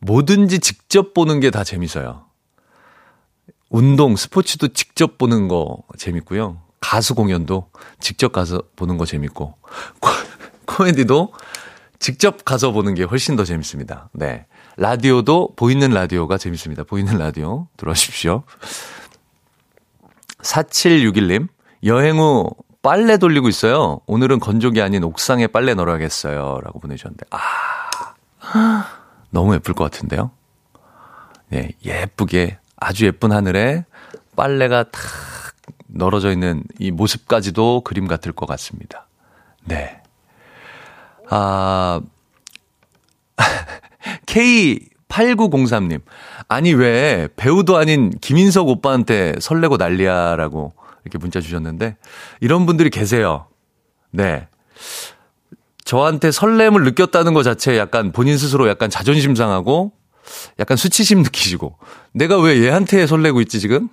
[0.00, 2.24] 뭐든지 직접 보는 게 다 재밌어요.
[3.68, 6.56] 운동, 스포츠도 직접 보는 거 재밌고요.
[6.80, 7.68] 가수 공연도
[8.00, 9.56] 직접 가서 보는 거 재밌고.
[10.64, 11.34] 코미디도
[11.98, 14.08] 직접 가서 보는 게 훨씬 더 재밌습니다.
[14.14, 14.46] 네.
[14.76, 16.84] 라디오도 보이는 라디오가 재밌습니다.
[16.84, 18.44] 보이는 라디오 들어주십시오.
[20.42, 21.48] 4761님,
[21.84, 22.50] 여행 후
[22.82, 24.00] 빨래 돌리고 있어요.
[24.06, 26.60] 오늘은 건조기 아닌 옥상에 빨래 널어야겠어요.
[26.62, 27.38] 라고 보내주셨는데, 아,
[29.30, 30.32] 너무 예쁠 것 같은데요?
[31.48, 33.84] 네, 예쁘게, 아주 예쁜 하늘에
[34.34, 35.00] 빨래가 탁
[35.86, 39.06] 널어져 있는 이 모습까지도 그림 같을 것 같습니다.
[39.64, 40.00] 네.
[41.30, 42.00] 아,
[44.26, 46.00] K8903님.
[46.48, 50.72] 아니, 왜 배우도 아닌 김인석 오빠한테 설레고 난리야 라고
[51.04, 51.96] 이렇게 문자 주셨는데
[52.40, 53.46] 이런 분들이 계세요.
[54.10, 54.46] 네.
[55.84, 59.92] 저한테 설렘을 느꼈다는 것 자체에 약간 본인 스스로 약간 자존심 상하고
[60.58, 61.76] 약간 수치심 느끼시고
[62.12, 63.88] 내가 왜 얘한테 설레고 있지 지금?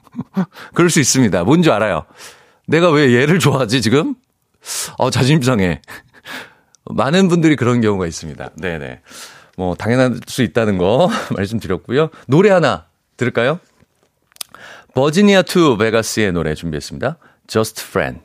[0.74, 1.44] 그럴 수 있습니다.
[1.44, 2.06] 뭔지 알아요.
[2.66, 4.14] 내가 왜 얘를 좋아하지 지금?
[4.98, 5.80] 어, 자존심 상해.
[6.90, 8.50] 많은 분들이 그런 경우가 있습니다.
[8.56, 9.00] 네네.
[9.56, 12.10] 뭐, 당연할 수 있다는 거 말씀드렸고요.
[12.26, 13.58] 노래 하나 들을까요?
[14.94, 17.16] Virginia To Vegas의 노래 준비했습니다.
[17.46, 18.20] Just Friend.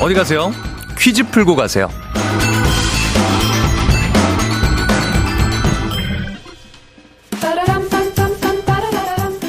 [0.00, 0.50] 어디 가세요?
[0.98, 1.88] 퀴즈 풀고 가세요.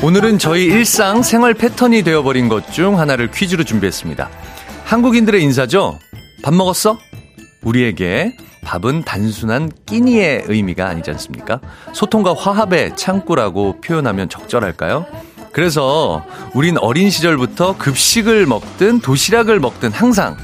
[0.03, 4.29] 오늘은 저희 일상 생활 패턴이 되어버린 것 중 하나를 퀴즈로 준비했습니다.
[4.85, 5.99] 한국인들의 인사죠?
[6.43, 6.97] 밥 먹었어?
[7.63, 11.59] 우리에게 밥은 단순한 끼니의 의미가 아니지 않습니까?
[11.93, 15.05] 소통과 화합의 창구라고 표현하면 적절할까요?
[15.51, 20.37] 그래서 우린 어린 시절부터 급식을 먹든 도시락을 먹든 항상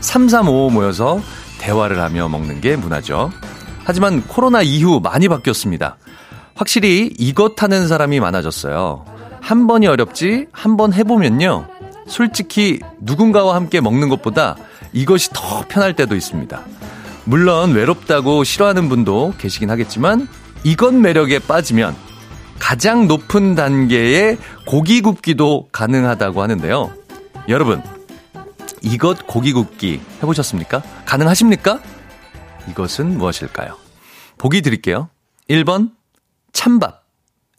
[0.00, 1.20] 3355 모여서
[1.58, 3.30] 대화를 하며 먹는 게 문화죠.
[3.84, 5.96] 하지만 코로나 이후 많이 바뀌었습니다.
[6.56, 9.04] 확실히 이것 하는 사람이 많아졌어요.
[9.40, 11.68] 한 번이 어렵지 한 번 해보면요.
[12.08, 14.56] 솔직히 누군가와 함께 먹는 것보다
[14.92, 16.60] 이것이 더 편할 때도 있습니다.
[17.24, 20.28] 물론 외롭다고 싫어하는 분도 계시긴 하겠지만
[20.64, 21.94] 이것 매력에 빠지면
[22.58, 26.92] 가장 높은 단계의 고기 굽기도 가능하다고 하는데요.
[27.48, 27.82] 여러분,
[28.82, 30.82] 이것 고기 굽기 해보셨습니까?
[31.04, 31.80] 가능하십니까?
[32.70, 33.76] 이것은 무엇일까요?
[34.38, 35.10] 보기 드릴게요.
[35.50, 35.90] 1번
[36.52, 37.04] 찬밥,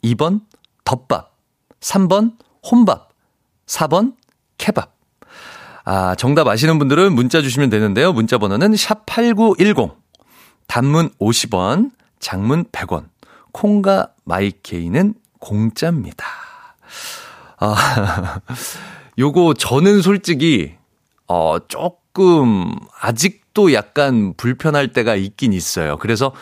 [0.04, 0.40] 2번
[0.84, 1.32] 덮밥,
[1.80, 2.36] 3번
[2.70, 3.10] 혼밥,
[3.66, 4.14] 4번
[4.56, 4.96] 케밥.
[5.84, 8.12] 아, 정답 아시는 분들은 문자 주시면 되는데요.
[8.12, 9.96] 문자 번호는 샵8910.
[10.66, 13.08] 단문 50원, 장문 100원.
[13.52, 16.26] 콩과 마이케이는 공짜입니다.
[17.58, 18.40] 아,
[19.18, 20.74] 요거 저는 솔직히
[21.26, 22.70] 어 조금
[23.00, 25.96] 아직도 약간 불편할 때가 있긴 있어요.
[25.96, 26.32] 그래서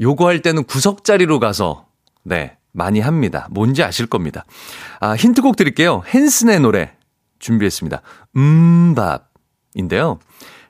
[0.00, 1.83] 요거 할 때는 구석 자리로 가서
[2.24, 3.46] 네, 많이 합니다.
[3.50, 4.44] 뭔지 아실 겁니다.
[5.00, 6.02] 아, 힌트곡 드릴게요.
[6.12, 6.96] 헨슨의 노래
[7.38, 8.02] 준비했습니다.
[8.36, 10.18] 음밥인데요.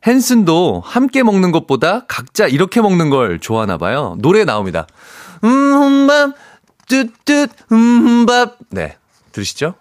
[0.07, 4.17] 헨슨도 함께 먹는 것보다 각자 이렇게 먹는 걸 좋아하나 봐요.
[4.19, 4.87] 노래 나옵니다.
[5.43, 6.35] 음밥,
[6.89, 8.59] 뚜뚜, 음밥.
[8.71, 8.99] 네,
[9.33, 9.75] 들으시죠?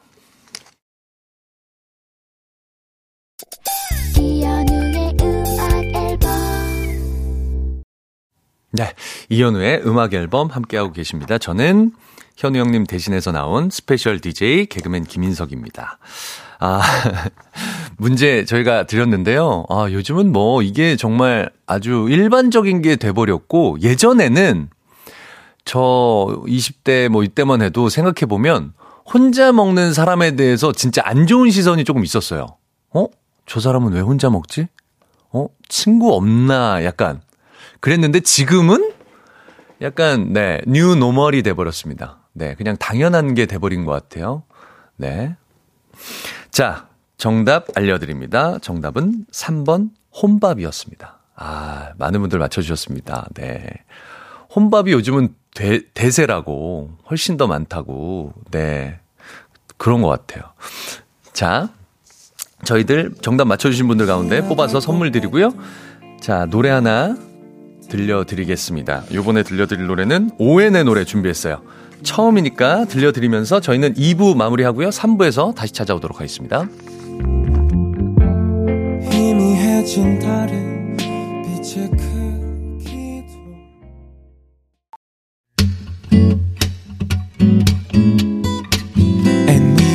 [8.76, 8.92] 네.
[9.30, 11.38] 이현우의 음악 앨범 함께하고 계십니다.
[11.38, 11.92] 저는
[12.36, 16.00] 현우 형님 대신해서 나온 스페셜 DJ 개그맨 김인석입니다.
[16.60, 16.82] 아,
[17.98, 19.66] 문제 저희가 드렸는데요.
[19.70, 24.70] 아, 요즘은 뭐 이게 정말 아주 일반적인 게 돼버렸고, 예전에는
[25.66, 25.80] 저
[26.48, 28.74] 20대 뭐 이때만 해도 생각해보면
[29.06, 32.48] 혼자 먹는 사람에 대해서 진짜 안 좋은 시선이 조금 있었어요.
[32.92, 33.06] 어?
[33.46, 34.68] 저 사람은 왜 혼자 먹지?
[35.32, 35.46] 어?
[35.70, 36.84] 친구 없나?
[36.84, 37.22] 약간.
[37.84, 38.94] 그랬는데 지금은
[39.82, 42.20] 약간, 네, new normal이 돼 버렸습니다.
[42.32, 44.44] 네, 그냥 당연한 게 돼 버린 것 같아요.
[44.96, 45.36] 네.
[46.50, 48.58] 자, 정답 알려 드립니다.
[48.60, 51.20] 정답은 3번 혼밥이었습니다.
[51.36, 53.28] 아, 많은 분들 맞춰 주셨습니다.
[53.34, 53.66] 네.
[54.56, 58.98] 혼밥이 요즘은 대, 대세라고, 훨씬 더 많다고, 네.
[59.76, 60.54] 그런 것 같아요.
[61.34, 61.68] 자,
[62.64, 65.52] 저희들 정답 맞춰주신 분들 가운데 뽑아서 선물 드리고요.
[66.22, 67.18] 자, 노래 하나
[67.90, 69.06] 들려드리겠습니다.
[69.14, 71.62] 요번에 들려드릴 노래는 오엔의 노래 준비했어요.
[72.04, 74.90] 처음이니까 들려드리면서 저희는 2부 마무리하고요.
[74.90, 76.68] 3부에서 다시 찾아오도록 하겠습니다.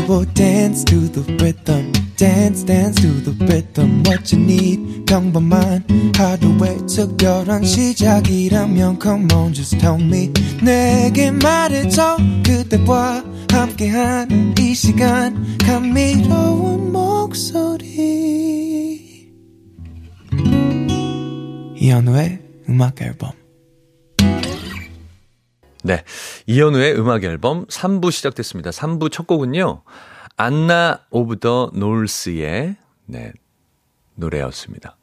[0.08, 6.78] will dance to the rhythm dance dance to the rhythm what you need 평범한 하루의
[6.88, 17.78] 특별한 시작이라면 come on just tell me 내게 말해줘 그대와 함께한 이 시간 감미로운 목소리
[21.76, 23.30] 이현우의 음악 앨범
[25.84, 26.02] 네.
[26.46, 28.70] 이현우의 음악 앨범 3부 시작됐습니다.
[28.70, 29.84] 3부 첫 곡은요.
[30.38, 33.32] Anna of the North의 네,
[34.14, 34.96] 노래였습니다.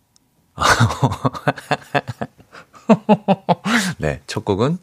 [4.00, 4.78] 네, 첫 곡은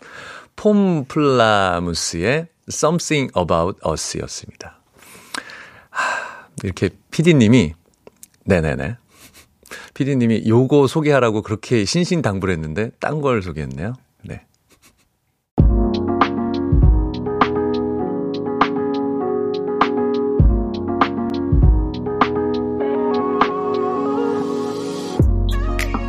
[0.55, 4.79] Pomplamoose의 Something About Us였습니다.
[5.89, 7.73] 하, 이렇게 피디님이
[8.45, 8.99] 네네네.
[9.95, 13.95] 피디님이 요거 소개하라고 그렇게 신신당부를 했는데 딴 걸 소개했네요.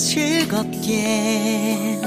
[0.00, 1.98] 즐겁게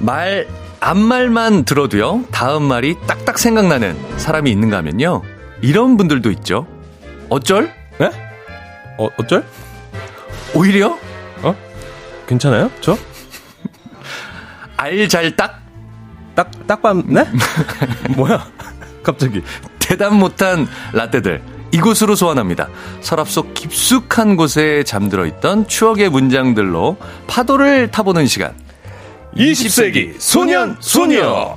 [0.00, 0.48] 말
[0.80, 5.22] 앞말만 들어도요, 다음 말이 딱딱 생각나는 사람이 있는가 하면요.
[5.62, 6.66] 이런 분들도 있죠.
[7.30, 7.72] 어쩔?
[7.98, 8.10] 네?
[8.98, 9.44] 어, 어쩔?
[10.54, 10.98] 오히려?
[11.42, 11.54] 어?
[12.26, 12.70] 괜찮아요?
[12.80, 12.98] 저?
[14.76, 15.60] 알잘딱?
[16.34, 17.24] 딱, 딱밤, 네?
[18.16, 18.46] 뭐야?
[19.02, 19.42] 갑자기.
[19.78, 21.42] 대답 못한 라떼들.
[21.72, 22.68] 이곳으로 소환합니다.
[23.00, 26.96] 서랍 속 깊숙한 곳에 잠들어 있던 추억의 문장들로
[27.28, 28.54] 파도를 타보는 시간.
[29.36, 31.54] 20세기 소년, 소녀!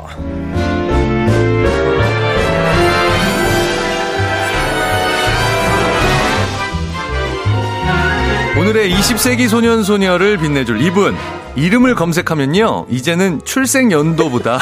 [8.63, 11.17] 오늘의 20세기 소년 소녀를 빛내줄 이분
[11.57, 14.57] 이름을 검색하면요 이제는 출생 연도보다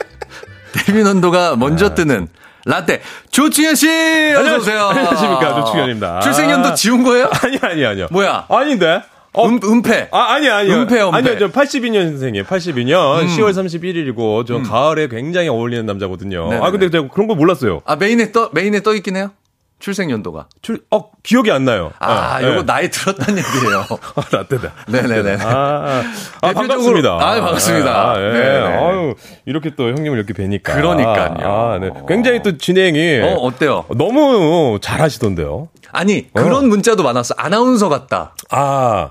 [0.72, 2.28] 데뷔 연도가 먼저 뜨는
[2.64, 3.86] 라떼 조충현 씨
[4.34, 4.80] 어서 오세요.
[4.86, 6.20] 안녕하십니까 조충현입니다.
[6.20, 7.28] 출생 연도 지운 거예요?
[7.44, 8.06] 아니 아니 아니요.
[8.10, 8.46] 뭐야?
[8.48, 9.02] 아닌데.
[9.34, 10.08] 어, 음, 은폐.
[10.10, 10.72] 아, 아니, 아니요.
[10.74, 11.16] 은폐, 은폐.
[11.16, 12.44] 아니요, 저 82년생이에요.
[12.44, 13.26] 82년 음.
[13.26, 14.62] 10월 31일이고, 저 음.
[14.64, 16.44] 가을에 굉장히 어울리는 남자거든요.
[16.44, 16.66] 네네네.
[16.66, 17.82] 아, 근데 제가 그런 거 몰랐어요.
[17.84, 19.30] 아, 메인에 떠, 메인에 떠 있긴 해요?
[19.78, 20.48] 출생 연도가.
[20.60, 21.92] 출, 어, 기억이 안 나요.
[22.00, 22.48] 아, 네.
[22.48, 23.84] 요거 나이 들었다는 얘기예요.
[24.16, 24.72] 아, 라떼다.
[24.88, 25.38] 네네네.
[25.44, 26.02] 아,
[26.40, 27.10] 아 반갑습니다.
[27.12, 27.90] 아, 반갑습니다.
[27.90, 28.32] 아, 예.
[28.32, 28.56] 네.
[28.58, 29.14] 아유,
[29.46, 30.74] 이렇게 또 형님을 이렇게 뵈니까.
[30.74, 31.36] 그러니까요.
[31.42, 31.90] 아, 네.
[32.08, 33.20] 굉장히 또 진행이.
[33.20, 33.84] 어, 어때요?
[33.96, 35.68] 너무 잘 하시던데요.
[35.92, 36.66] 아니, 그런 어.
[36.66, 37.34] 문자도 많았어.
[37.38, 38.34] 아나운서 같다.
[38.50, 39.10] 아.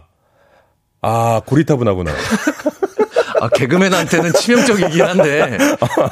[1.02, 2.12] 아, 고리타분하구나.
[3.40, 5.58] 아, 개그맨한테는 치명적이긴 한데,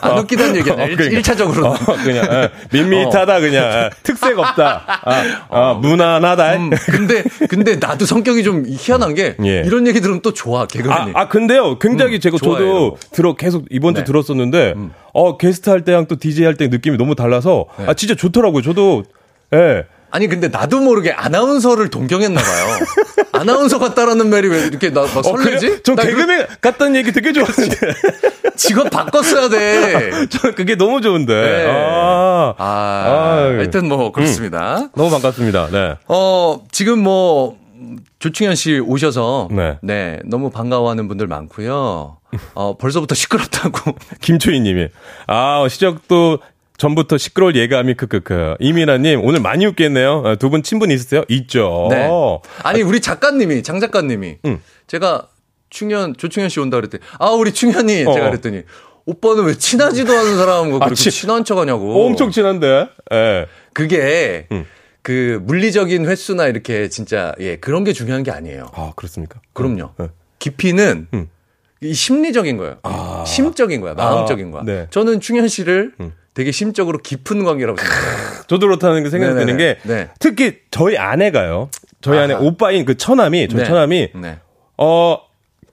[0.02, 0.74] 안 웃기다는 얘기야.
[0.74, 1.04] 어, 그러니까.
[1.06, 1.66] 1차적으로.
[1.66, 3.64] 어, 그냥, 예, 밋밋하다, 그냥.
[3.66, 5.02] 예, 특색 없다.
[5.04, 6.56] 아, 아, 무난하다.
[6.58, 9.64] 음, 근데, 근데 나도 성격이 좀 희한한 게, 예.
[9.66, 11.12] 이런 얘기 들으면 또 좋아, 개그맨이.
[11.14, 14.06] 아, 아 근데요, 굉장히 음, 제가 좋아요, 저도 들어, 계속 이번 주 네.
[14.06, 14.92] 들었었는데, 음.
[15.14, 17.86] 어, 게스트 할 때랑 또 DJ 할 때 느낌이 너무 달라서, 네.
[17.88, 18.62] 아, 진짜 좋더라고요.
[18.62, 19.04] 저도,
[19.54, 19.86] 예.
[20.16, 22.80] 아니 근데 나도 모르게 아나운서를 동경했나 봐요.
[23.34, 25.68] 아나운서 같다라는 말이 왜 이렇게 나, 막 설레지?
[25.68, 25.78] 어?
[25.84, 26.60] 전 개그맨 그...
[26.62, 27.76] 같다는 얘기 되게 좋았는데.
[28.56, 30.28] 직업 바꿨어야 돼.
[30.32, 31.34] 저 그게 너무 좋은데.
[31.34, 31.68] 네.
[31.70, 34.78] 아, 아, 아, 하여튼 뭐 그렇습니다.
[34.84, 35.68] 음, 너무 반갑습니다.
[35.74, 35.96] 네.
[36.08, 37.58] 어 지금 뭐
[38.20, 39.80] 조충현 씨 오셔서 네.
[39.82, 42.20] 네 너무 반가워하는 분들 많고요.
[42.54, 44.88] 어 벌써부터 시끄럽다고 김초희 님이
[45.28, 46.40] 아 시작도
[46.78, 48.56] 전부터 시끄러울 예감이 크크크.
[48.60, 50.24] 이민아님 오늘 많이 웃겠네요.
[50.26, 51.24] 어, 두분 친분 있으세요?
[51.30, 51.88] 있죠.
[51.90, 52.10] 네.
[52.64, 54.62] 아니 우리 작가님이 장 작가님이 응.
[54.88, 55.30] 제가
[55.70, 58.14] 충현 조충현 씨 온다 그랬더니 아 우리 충현이 어.
[58.14, 58.64] 제가 그랬더니
[59.06, 62.06] 오빠는 왜 친하지도 않은 사람과 그렇게 아, 치, 친한 척하냐고.
[62.06, 62.90] 엄청 친한데.
[63.12, 63.16] 예.
[63.16, 63.46] 네.
[63.74, 64.66] 그게 응.
[65.02, 68.72] 그 물리적인 횟수나 이렇게 진짜 예 그런 게 중요한 게 아니에요.
[68.74, 69.40] 아 그렇습니까?
[69.54, 69.92] 그럼요.
[70.00, 70.08] 네.
[70.40, 71.28] 깊이는 응.
[71.82, 72.78] 이 심리적인 거예요.
[72.84, 73.24] 아.
[73.28, 73.94] 심적인 거야.
[73.94, 74.62] 마음적인 거야.
[74.62, 74.66] 아.
[74.66, 74.88] 네.
[74.90, 76.12] 저는 충현 씨를 응.
[76.36, 78.44] 되게 심적으로 깊은 관계라고 생각해요.
[78.48, 80.10] 저도 그렇다는 게 생각이 드는 게 네.
[80.20, 81.70] 특히 저희 아내가요.
[82.02, 83.66] 저희 아내 오빠인 그 처남이 저희 네.
[83.68, 84.38] 처남이 네.
[84.78, 85.18] 어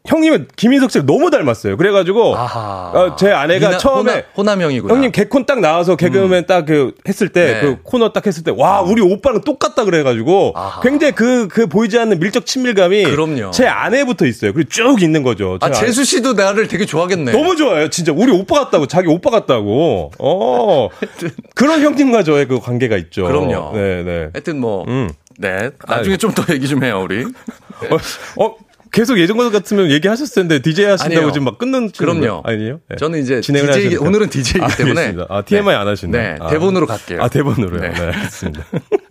[0.05, 1.77] 형님은 김인석 씨를 너무 닮았어요.
[1.77, 4.93] 그래가지고 어, 제 아내가 미나, 처음에 호남, 형이구나.
[4.93, 6.47] 형님 개콘 딱 나와서 개그맨 음.
[6.47, 7.79] 딱그 했을 때그 네.
[7.85, 10.81] 코너 딱 했을 때 와 우리 오빠랑 똑같다 그래가지고 아하.
[10.81, 13.53] 굉장히 그그 그 보이지 않는 밀적 친밀감이 그럼요.
[13.53, 14.53] 제 아내부터 있어요.
[14.53, 15.59] 그리고 쭉 있는 거죠.
[15.61, 17.31] 아 재수 씨도 나를 되게 좋아하겠네.
[17.33, 17.89] 너무 좋아요.
[17.89, 20.11] 진짜 우리 오빠 같다고 자기 오빠 같다고.
[20.19, 20.89] 어
[21.55, 23.25] 그런 형님과 저의 그 관계가 있죠.
[23.25, 23.71] 그럼요.
[23.75, 24.31] 네네.
[24.35, 24.85] 하여튼 뭐.
[24.89, 25.11] 음.
[25.39, 25.71] 네.
[25.89, 27.25] 나중에 좀 더 얘기 좀 해요, 우리.
[27.91, 28.55] 어, 어,
[28.93, 31.33] 계속 예전 것 같으면 얘기하셨을 텐데 DJ 하신다고 아니에요.
[31.33, 32.43] 지금 막 끊는 그럼요.
[32.45, 32.81] 아니에요?
[32.89, 32.97] 네.
[32.97, 35.75] 저는 이제 진행을 DJ 오늘은 DJ이기 아, 때문에 아, TMI 네.
[35.75, 36.19] 안 하시네.
[36.19, 36.37] 네.
[36.39, 36.51] 아.
[36.51, 37.23] 대본으로 갈게요.
[37.23, 37.81] 아, 대본으로요.
[37.81, 38.65] 네, 네 알겠습니다.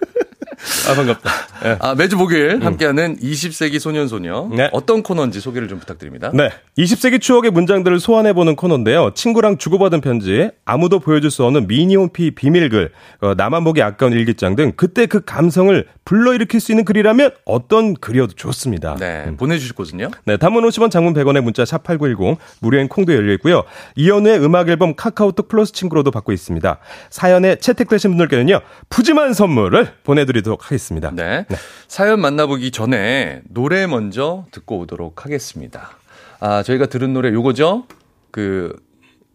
[0.89, 1.29] 아, 반갑다.
[1.63, 1.77] 네.
[1.79, 2.63] 아, 매주 목요일 음.
[2.63, 4.49] 함께하는 20세기 소년소녀.
[4.51, 4.69] 네.
[4.71, 6.32] 어떤 코너인지 소개를 좀 부탁드립니다.
[6.34, 6.49] 네.
[6.77, 9.11] 20세기 추억의 문장들을 소환해보는 코너인데요.
[9.13, 14.71] 친구랑 주고받은 편지, 아무도 보여줄 수 없는 미니홈피 비밀글, 어, 나만 보기 아까운 일기장 등
[14.75, 18.95] 그때 그 감성을 불러일으킬 수 있는 글이라면 어떤 글이어도 좋습니다.
[18.99, 19.25] 네.
[19.27, 19.38] 음.
[19.38, 20.09] 보내주실 곳은요?
[20.25, 20.38] 네.
[20.38, 23.63] 단문 50원 장문 100원의 문자 샵 8910, 무료인 콩도 열려 있고요.
[23.95, 26.79] 이연우의 음악 앨범 카카오톡 플러스 친구로도 받고 있습니다.
[27.11, 28.61] 사연에 채택되신 분들께는요.
[28.89, 30.70] 푸짐한 선물을 보내드리도록 하겠습니다.
[31.15, 31.45] 네.
[31.47, 31.55] 네.
[31.88, 35.91] 사연 만나보기 전에 노래 먼저 듣고 오도록 하겠습니다.
[36.39, 37.86] 아, 저희가 들은 노래 요거죠?
[38.32, 38.76] 그,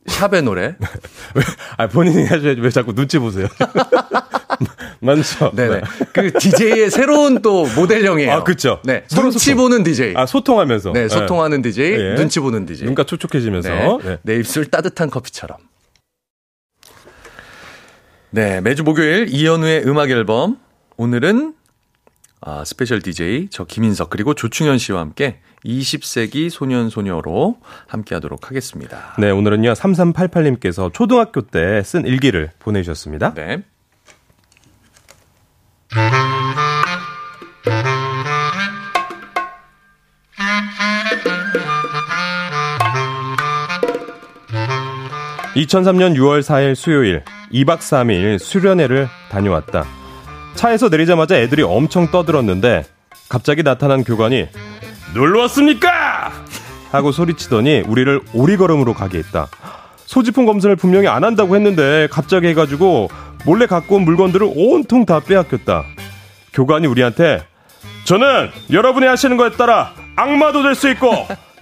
[0.07, 0.77] 샵의 노래.
[1.77, 3.49] 아, 본인이 하셔야지 왜 자꾸 눈치 보세요.
[5.01, 5.53] 많죠.
[5.55, 5.83] 네네.
[6.13, 8.33] 그 DJ의 새로운 또 모델형이에요.
[8.33, 8.81] 아, 그쵸.
[8.85, 9.05] 네.
[9.09, 9.57] 눈치 소통.
[9.57, 10.15] 보는 DJ.
[10.17, 10.93] 아, 소통하면서.
[10.93, 11.71] 네, 소통하는 네.
[11.71, 12.15] DJ, 네.
[12.15, 12.87] 눈치 보는 DJ.
[12.87, 13.69] 눈가 촉촉해지면서.
[13.69, 13.99] 네.
[14.03, 14.19] 네.
[14.23, 15.59] 내 입술 따뜻한 커피처럼.
[18.31, 20.59] 네, 매주 목요일 이현우의 음악 앨범.
[20.97, 21.55] 오늘은
[22.41, 29.15] 아, 스페셜 DJ 저 김인석 그리고 조충현 씨와 함께 20세기 소년 소녀로 함께 하도록 하겠습니다.
[29.19, 29.73] 네, 오늘은요.
[29.73, 33.35] 3388님께서 초등학교 때 쓴 일기를 보내 주셨습니다.
[33.35, 33.63] 네.
[45.57, 49.85] (2003년 6월 4일) 수요일 (2박 3일) 수련회를 다녀왔다
[50.57, 52.85] 차에서 내리자마자 애들이 엄청 떠들었는데
[53.29, 54.49] 갑자기 나타난 교관이
[55.15, 56.33] 놀러 왔습니까?
[56.91, 59.49] 하고 소리치더니 우리를 오리걸음으로 가게 했다.
[60.07, 63.09] 소지품 검사를 분명히 안 한다고 했는데 갑자기 해가지고
[63.45, 65.85] 몰래 갖고 온 물건들을 온통 다 빼앗겼다.
[66.53, 67.45] 교관이 우리한테
[68.05, 71.11] 저는 여러분이 하시는 거에 따라 악마도 될 수 있고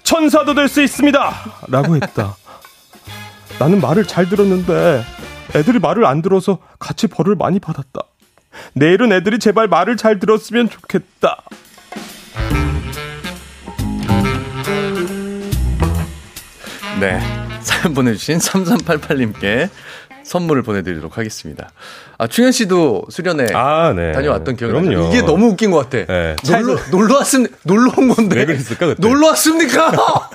[0.03, 1.33] 천사도 될 수 있습니다.
[1.69, 2.37] 라고 했다.
[3.59, 5.03] 나는 말을 잘 들었는데
[5.57, 8.01] 애들이 말을 안 들어서 같이 벌을 많이 받았다.
[8.75, 11.43] 내일은 애들이 제발 말을 잘 들었으면 좋겠다.
[17.01, 17.21] 네.
[17.61, 19.69] 사연 보내주신 3388님께
[20.23, 21.71] 선물을 보내드리도록 하겠습니다.
[22.19, 24.13] 아, 충현 씨도 수련회 아, 네.
[24.13, 25.09] 다녀왔던 기억이 나요.
[25.09, 26.07] 이게 너무 웃긴 것 같아.
[26.11, 26.37] 네.
[26.45, 28.37] 놀러, 놀러 왔음, 놀러 온 건데.
[28.37, 29.07] 왜 그랬을까, 그때?
[29.07, 29.93] 놀러 왔습니까?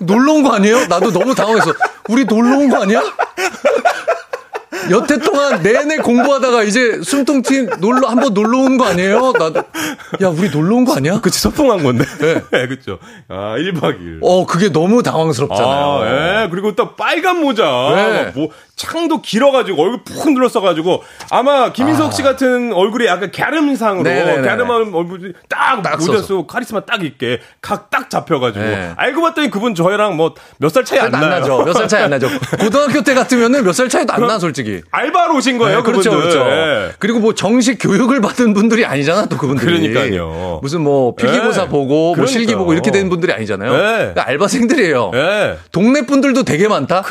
[0.00, 0.86] 놀러 온 거 아니에요?
[0.86, 1.72] 나도 너무 당황해서.
[2.08, 3.02] 우리 놀러 온 거 아니야?
[4.90, 9.32] 여태 동안 내내 공부하다가 이제 숨통 튄 놀러 한 번 놀러 온 거 아니에요?
[9.32, 9.58] 나도
[10.22, 11.20] 야 우리 놀러 온 거 아니야?
[11.20, 12.04] 그치 소풍한 건데.
[12.20, 12.98] 네, 네 그렇죠.
[13.28, 14.18] 아 1박 2일.
[14.22, 15.86] 어 그게 너무 당황스럽잖아요.
[16.02, 16.48] 아, 예.
[16.50, 17.64] 그리고 또 빨간 모자.
[17.94, 18.32] 네.
[18.34, 18.50] 뭐
[18.80, 22.26] 창도 길어가지고 얼굴 푹 눌렀어가지고 아마 김인석 씨 아.
[22.26, 24.04] 같은 얼굴이 약간 갸름상으로
[24.42, 28.92] 갸름한 얼굴이 딱, 딱 모자 쓰고 카리스마 딱 있게 각 딱 잡혀가지고 네.
[28.96, 31.64] 알고 봤더니 그분 저희랑 뭐 몇 살 차이 안, 안 나죠.
[31.64, 32.28] 몇 살 차이 안 나죠.
[32.60, 34.80] 고등학교 때 같으면은 몇 살 차이도 안 나 솔직히.
[34.92, 36.10] 알바로 오신 거예요, 네, 그렇죠.
[36.10, 36.44] 그렇죠.
[36.44, 36.90] 네.
[37.00, 39.90] 그리고 뭐 정식 교육을 받은 분들이 아니잖아 또 그분들이.
[39.90, 40.60] 그러니까요.
[40.62, 41.68] 무슨 뭐 필기고사 네.
[41.68, 43.72] 보고 뭐 실기 보고 이렇게 된 분들이 아니잖아요.
[43.72, 43.78] 네.
[43.78, 45.10] 그러니까 알바생들이에요.
[45.12, 45.56] 네.
[45.72, 47.02] 동네 분들도 되게 많다.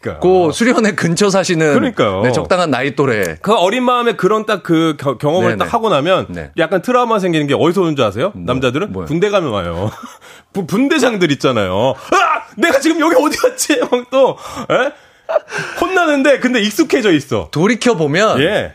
[0.00, 0.20] 그러니까.
[0.20, 2.22] 그 수련회 근처 사시는 그러니까요.
[2.22, 3.36] 네, 적당한 나이 또래.
[3.42, 5.56] 그 어린 마음에 그런 딱 그 경험을 네네.
[5.64, 6.50] 딱 하고 나면 네.
[6.58, 8.32] 약간 트라우마 생기는 게 어디서 오는 줄 아세요?
[8.34, 9.06] 뭐, 남자들은 뭐요?
[9.06, 9.90] 군대 가면 와요.
[10.52, 11.94] 분대장들 있잖아요.
[12.12, 12.42] 아!
[12.56, 13.80] 내가 지금 여기 어디 갔지?
[14.10, 14.36] 또
[14.70, 14.92] 에?
[15.80, 17.48] 혼나는데 근데 익숙해져 있어.
[17.50, 18.74] 돌이켜 보면 예.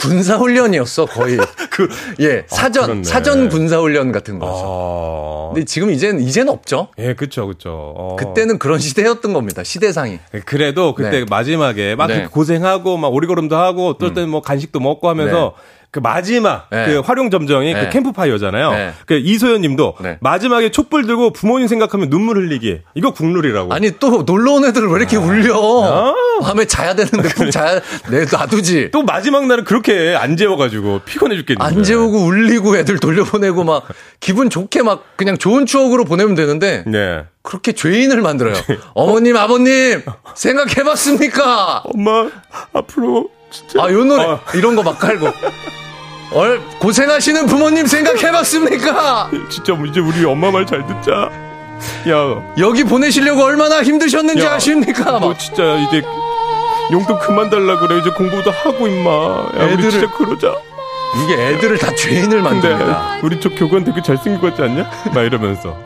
[0.00, 1.38] 군사 훈련이었어 거의.
[1.70, 1.88] 그,
[2.20, 4.52] 예, 사전, 아, 사전 군사 훈련 같은 거죠.
[4.64, 5.54] 아...
[5.54, 6.88] 근데 지금 이제는, 이제는 없죠?
[6.98, 7.94] 예, 그쵸, 그쵸.
[7.96, 8.16] 어...
[8.16, 10.18] 그때는 그런 시대였던 겁니다, 시대상이.
[10.34, 11.26] 예, 그래도 그때 네.
[11.28, 12.26] 마지막에 막 네.
[12.30, 14.30] 고생하고, 막 오리걸음도 하고, 어떨 때는 음.
[14.30, 15.80] 뭐 간식도 먹고 하면서 네.
[15.90, 16.86] 그 마지막 네.
[16.86, 17.84] 그 활용 점정이 그 네.
[17.86, 18.70] 그 캠프파이어잖아요.
[18.70, 18.92] 네.
[19.06, 20.18] 그 이소연 님도 네.
[20.20, 22.82] 마지막에 촛불 들고 부모님 생각하면 눈물 흘리기.
[22.94, 23.72] 이거 국룰이라고.
[23.72, 25.20] 아니 또 놀러 온 애들 왜 이렇게 아.
[25.20, 25.54] 울려?
[25.56, 26.14] 아.
[26.40, 27.80] 밤에 자야 되는데 푹 자야
[28.10, 28.90] 내 놔두지.
[28.92, 31.64] 또 마지막 날은 그렇게 안 재워 가지고 피곤해 죽겠는데.
[31.64, 33.84] 안 재우고 울리고 애들 돌려보내고 막
[34.20, 36.84] 기분 좋게 막 그냥 좋은 추억으로 보내면 되는데.
[36.86, 37.24] 네.
[37.42, 38.54] 그렇게 죄인을 만들어요.
[38.94, 40.02] 어머님, 아버님,
[40.34, 41.82] 생각해봤습니까?
[41.84, 42.28] 엄마,
[42.72, 43.82] 앞으로 진짜.
[43.84, 44.22] 아, 요 노래.
[44.24, 44.40] 아.
[44.54, 45.26] 이런 거 막 깔고.
[46.32, 49.30] 얼 고생하시는 부모님 생각해봤습니까?
[49.50, 51.28] 진짜 이제 우리 엄마 말 잘 듣자.
[52.08, 55.18] 야 여기 보내시려고 얼마나 힘드셨는지 야, 아십니까?
[55.18, 56.02] 너 진짜 이제
[56.92, 59.10] 용돈 그만 달라 그래 이제 공부도 하고 임마.
[59.10, 60.54] 야, 애들을 우리 진짜 그러자.
[61.24, 63.20] 이게 애들을 다 죄인을 만듭니다.
[63.22, 64.90] 우리 저 교관 되게 잘생긴 것 같지 않냐?
[65.14, 65.76] 막 이러면서.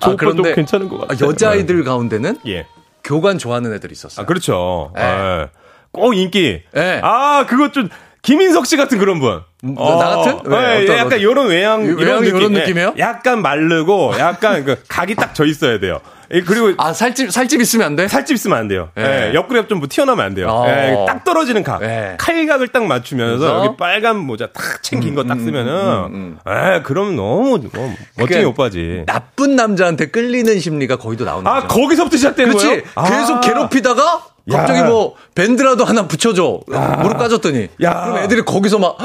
[0.00, 1.26] 아 그런데 괜찮은 것 같아.
[1.26, 2.66] 여자아이들 가운데는 예.
[3.04, 4.22] 교관 좋아하는 애들이 있었어요.
[4.22, 4.92] 아 그렇죠.
[4.94, 5.02] 네.
[5.02, 5.48] 아,
[5.92, 6.62] 꼭 인기.
[6.72, 7.00] 네.
[7.02, 7.88] 아 그것 좀
[8.28, 9.40] 김인석 씨 같은 그런 분.
[9.76, 10.50] 어, 나 같은?
[10.50, 12.94] 네, 네, 약간 이런 외양 이런, 느낌, 이런 느낌 이에요?
[12.98, 16.00] 약간 마르고 약간 그 각이 딱 져 있어야 돼요.
[16.28, 18.06] 그리고 아 살집 살집 있으면 안 돼?
[18.06, 18.90] 살집 있으면 안 돼요.
[18.98, 19.30] 예.
[19.30, 20.48] 예 옆구리 옆좀 뭐 튀어나오면 안 돼요.
[20.50, 20.68] 어.
[20.68, 21.80] 예, 딱 떨어지는 각.
[21.82, 22.16] 예.
[22.18, 26.74] 칼각을 딱 맞추면서 여기 빨간 모자 탁 챙긴 음, 거딱 음, 쓰면은 음, 음, 음,
[26.74, 29.04] 예, 그럼 너무 뭐, 멋쟁이 그러니까 오빠지.
[29.06, 31.50] 나쁜 남자한테 끌리는 심리가 거기도 나온다.
[31.50, 32.66] 아 거기서부터 시작된 그렇지?
[32.66, 32.82] 거예요?
[33.08, 33.40] 계속 아.
[33.40, 34.84] 괴롭히다가 갑자기 야.
[34.86, 36.60] 뭐 밴드라도 하나 붙여줘.
[36.74, 37.00] 야.
[37.02, 37.68] 무릎 까졌더니.
[37.82, 38.04] 야.
[38.04, 38.96] 그럼 애들이 거기서 막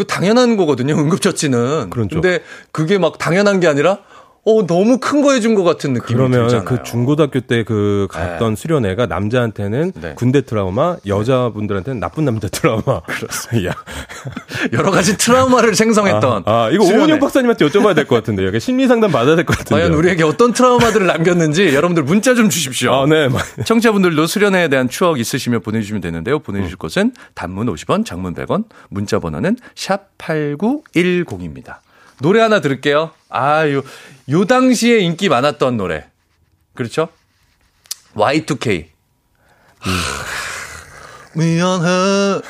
[0.00, 0.94] 그 당연한 거거든요.
[0.94, 1.90] 응급처치는.
[1.90, 2.08] 그렇죠.
[2.22, 2.42] 근데
[2.72, 3.98] 그게 막 당연한 게 아니라
[4.42, 6.64] 어, 너무 큰 거 해준 것 같은 느낌이 그러면 들잖아요.
[6.64, 8.56] 그 중고등학교 때 그 갔던 네.
[8.60, 10.14] 수련회가 남자한테는 네.
[10.16, 13.00] 군대 트라우마, 여자분들한테는 나쁜 남자 트라우마.
[13.06, 13.74] 그렇습니다.
[14.72, 16.44] 여러 가지 트라우마를 생성했던.
[16.46, 18.46] 아, 아 이거 오은영 박사님한테 여쭤봐야 될 것 같은데.
[18.46, 19.74] 여기 심리 상담 받아야 될 것 같은데.
[19.82, 22.92] 과연 우리에게 어떤 트라우마들을 남겼는지 여러분들 문자 좀 주십시오.
[22.94, 23.28] 아, 네.
[23.64, 26.38] 청취자분들도 수련회에 대한 추억 있으시면 보내주시면 되는데요.
[26.38, 26.78] 보내주실 음.
[26.78, 31.76] 곳은 단문 50원, 장문 100원, 문자 번호는 샵 8910입니다.
[32.20, 33.10] 노래 하나 들을게요.
[33.28, 33.82] 아, 요,
[34.30, 36.06] 요 당시에 인기 많았던 노래.
[36.74, 37.08] 그렇죠?
[38.14, 38.86] Y2K.
[39.86, 39.92] 음.
[41.34, 42.40] 미안해.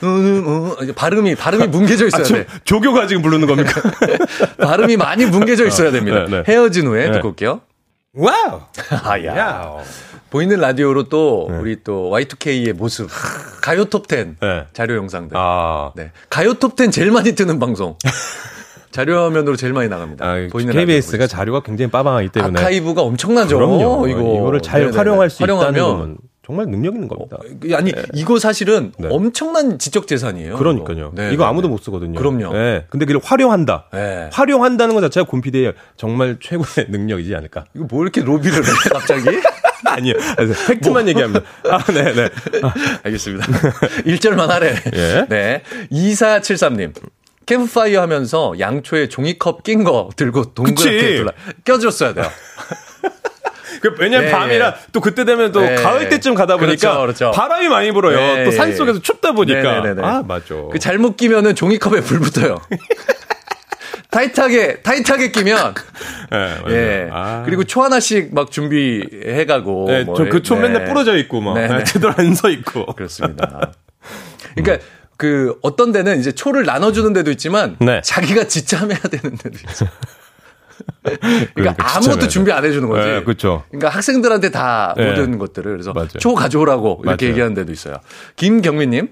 [0.00, 2.46] 뭐, 발음이 발음이 뭉개져 있어야 아, 돼.
[2.64, 3.80] 조교가 지금 부르는 겁니까?
[4.60, 6.26] 발음이 많이 뭉개져 있어야 됩니다.
[6.28, 6.44] 네, 네.
[6.46, 7.12] 헤어진 후에 네.
[7.12, 7.62] 듣고 올게요.
[8.12, 8.62] 와우.
[9.04, 9.36] 아야.
[9.36, 9.76] 야.
[10.30, 11.58] 보이는 라디오로 또 네.
[11.58, 13.08] 우리 또 Y2K의 모습
[13.62, 14.66] 가요 톱10 네.
[14.72, 15.36] 자료 영상들.
[15.36, 15.92] 아.
[15.94, 16.10] 네.
[16.28, 17.96] 가요 톱10 제일 많이 뜨는 방송.
[18.96, 20.24] 자료 화면으로 제일 많이 나갑니다.
[20.24, 23.56] 아, KBS가 자료가 굉장히 빠방하기 때문에 아카이브가 엄청나죠.
[23.56, 24.08] 그럼요.
[24.08, 24.96] 이거 이거를 잘 네네네.
[24.96, 26.16] 활용할 수 활용하면 있다는 건
[26.46, 27.36] 정말 능력 있는 겁니다.
[27.36, 28.02] 어, 아니 네.
[28.14, 29.08] 이거 사실은 네.
[29.10, 30.56] 엄청난 지적 재산이에요.
[30.56, 31.12] 그러니까요.
[31.14, 32.18] 네, 이거 아무도 못 쓰거든요.
[32.18, 32.52] 그럼요.
[32.54, 32.86] 네.
[32.88, 33.86] 근데 그걸 활용한다.
[33.92, 34.30] 네.
[34.32, 37.64] 활용한다는 것 자체가 곰피디의 정말 최고의 능력이지 않을까.
[37.74, 39.24] 이거 뭐 이렇게 로비를 해 갑자기?
[39.84, 40.14] 아니요.
[40.68, 41.08] 팩트만 뭐.
[41.10, 41.44] 얘기합니다.
[41.68, 42.28] 아, 네, 네.
[42.62, 42.72] 아.
[43.02, 43.46] 알겠습니다.
[44.06, 44.74] 1절만 하래.
[44.94, 45.26] 예.
[45.28, 45.62] 네.
[45.92, 46.92] 2473님.
[47.46, 51.32] 캠프파이어 하면서 양초에 종이컵 낀 거 들고 동그랗게 둘러
[51.64, 52.26] 껴줬어야 돼요.
[53.80, 54.80] 그 왜냐면 네, 밤이라 네.
[54.92, 55.74] 또 그때 되면 또 네.
[55.76, 57.30] 가을 때쯤 가다 보니까 그렇죠, 그렇죠.
[57.32, 58.16] 바람이 많이 불어요.
[58.16, 58.44] 네.
[58.44, 59.80] 또 산속에서 춥다 보니까.
[59.82, 60.70] 네, 네, 아, 맞죠.
[60.72, 62.60] 그 잘못 끼면은 종이컵에 불 붙어요.
[64.10, 65.74] 타이트하게 타이트하게 끼면
[66.32, 67.08] 네, 예.
[67.12, 67.42] 아.
[67.44, 70.62] 그리고 초 하나씩 막 준비해 가고 네, 뭐, 저그초 네.
[70.62, 73.72] 맨날 부러져 있고 막 네, 제대로 안 서 있고 그렇습니다.
[74.54, 75.05] 그러니까 음.
[75.16, 78.00] 그 어떤 데는 이제 초를 나눠주는 데도 있지만 네.
[78.04, 79.86] 자기가 지참해야 되는 데도 있어.
[81.02, 83.08] 그러니까, 그러니까 아무것도 준비 안 해주는 거지.
[83.08, 83.64] 네, 그렇죠.
[83.68, 85.08] 그러니까 학생들한테 다 네.
[85.08, 86.08] 모든 것들을 그래서 맞아요.
[86.18, 87.32] 초 가져오라고 이렇게 맞아요.
[87.32, 87.98] 얘기하는 데도 있어요.
[88.36, 89.08] 김경민님.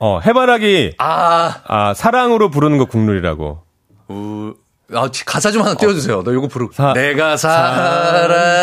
[0.00, 0.96] 어 해바라기.
[0.98, 3.62] 아, 아 사랑으로 부르는 거 국룰이라고.
[4.08, 4.54] 우,
[4.92, 6.22] 아, 가사 좀 하나 띄워주세요.
[6.24, 6.68] 너 이거 부르.
[6.72, 8.60] 사, 내가 살아가는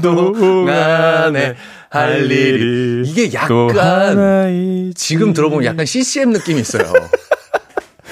[0.00, 1.54] 동안에
[1.94, 6.84] 할 일이 이게 약간 지금 들어보면 약간 CCM 느낌이 있어요.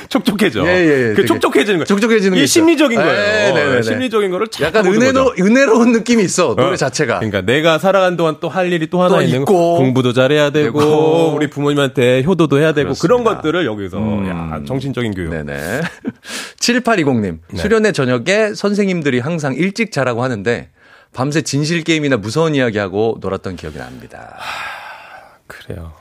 [0.09, 0.66] 촉촉해져.
[0.66, 1.14] 예, 예, 예.
[1.14, 1.85] 그 촉촉해지는 거.
[1.87, 3.12] 촉촉해지는 게 심리적인 거예요.
[3.12, 6.76] 네, 네, 네, 심리적인 거를 약간 은혜로 은혜로운 느낌이 있어 노래 어.
[6.76, 7.20] 자체가.
[7.20, 10.78] 그러니까 내가 살아간 동안 또 할 일이 또 하나 또 있는 있고, 공부도 잘해야 되고,
[10.78, 13.01] 되고, 우리 부모님한테 효도도 해야 되고 그렇습니다.
[13.01, 14.28] 그런 것들을 여기서 음.
[14.28, 15.30] 야, 정신적인 교육.
[15.30, 15.80] 네네.
[16.61, 17.62] 7820님 네.
[17.62, 20.68] 수련회 저녁에 선생님들이 항상 일찍 자라고 하는데
[21.14, 24.34] 밤새 진실 게임이나 무서운 이야기하고 놀았던 기억이 납니다.
[24.38, 25.92] 하, 그래요.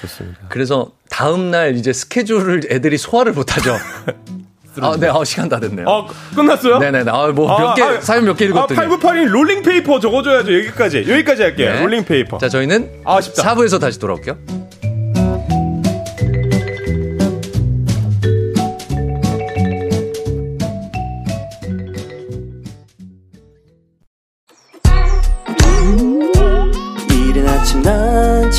[0.00, 0.38] 좋습니다.
[0.48, 3.76] 그래서 다음 날 이제 스케줄을 애들이 소화를 못 하죠.
[4.80, 5.86] 아, 네, 아, 시간 다 됐네요.
[5.88, 6.06] 아,
[6.36, 6.78] 끝났어요?
[6.78, 7.04] 네네.
[7.10, 8.78] 아, 뭐, 몇 아, 개, 아, 사연 몇 개 읽었더니.
[8.78, 10.54] 아, 8982 롤링페이퍼 적어줘야죠.
[10.58, 10.98] 여기까지.
[11.08, 11.72] 여기까지 할게요.
[11.72, 11.80] 네.
[11.80, 12.38] 롤링페이퍼.
[12.38, 13.02] 자, 저희는.
[13.04, 13.42] 아쉽다.
[13.54, 14.38] 4부에서 다시 돌아올게요.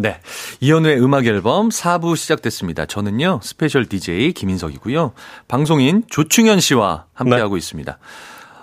[0.00, 0.20] 네.
[0.60, 2.86] 이현우의 음악 앨범 4부 시작됐습니다.
[2.86, 5.12] 저는요, 스페셜 DJ 김인석이고요.
[5.46, 7.58] 방송인 조충현 씨와 함께하고 네.
[7.58, 7.98] 있습니다.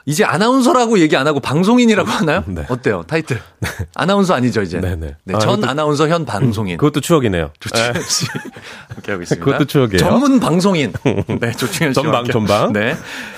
[0.08, 2.44] 이제 아나운서라고 얘기 안 하고 방송인이라고 하나요?
[2.48, 2.64] 네.
[2.70, 3.04] 어때요?
[3.08, 3.42] 타이틀.
[3.60, 3.70] 네.
[3.94, 4.80] 아나운서 아니죠, 이제.
[4.80, 4.96] 네네.
[4.96, 5.16] 네.
[5.26, 6.78] 네, 아, 전 그것도, 아나운서 현 방송인.
[6.78, 7.52] 그것도 추억이네요.
[7.60, 8.02] 조충현 네.
[8.02, 8.26] 씨.
[8.88, 9.46] 함께 하고 있습니다.
[9.46, 9.98] 그것도 추억이에요.
[9.98, 10.94] 전문 방송인.
[11.42, 12.02] 네, 조충현 씨.
[12.02, 12.72] 전방, 전방.
[12.74, 12.96] 네.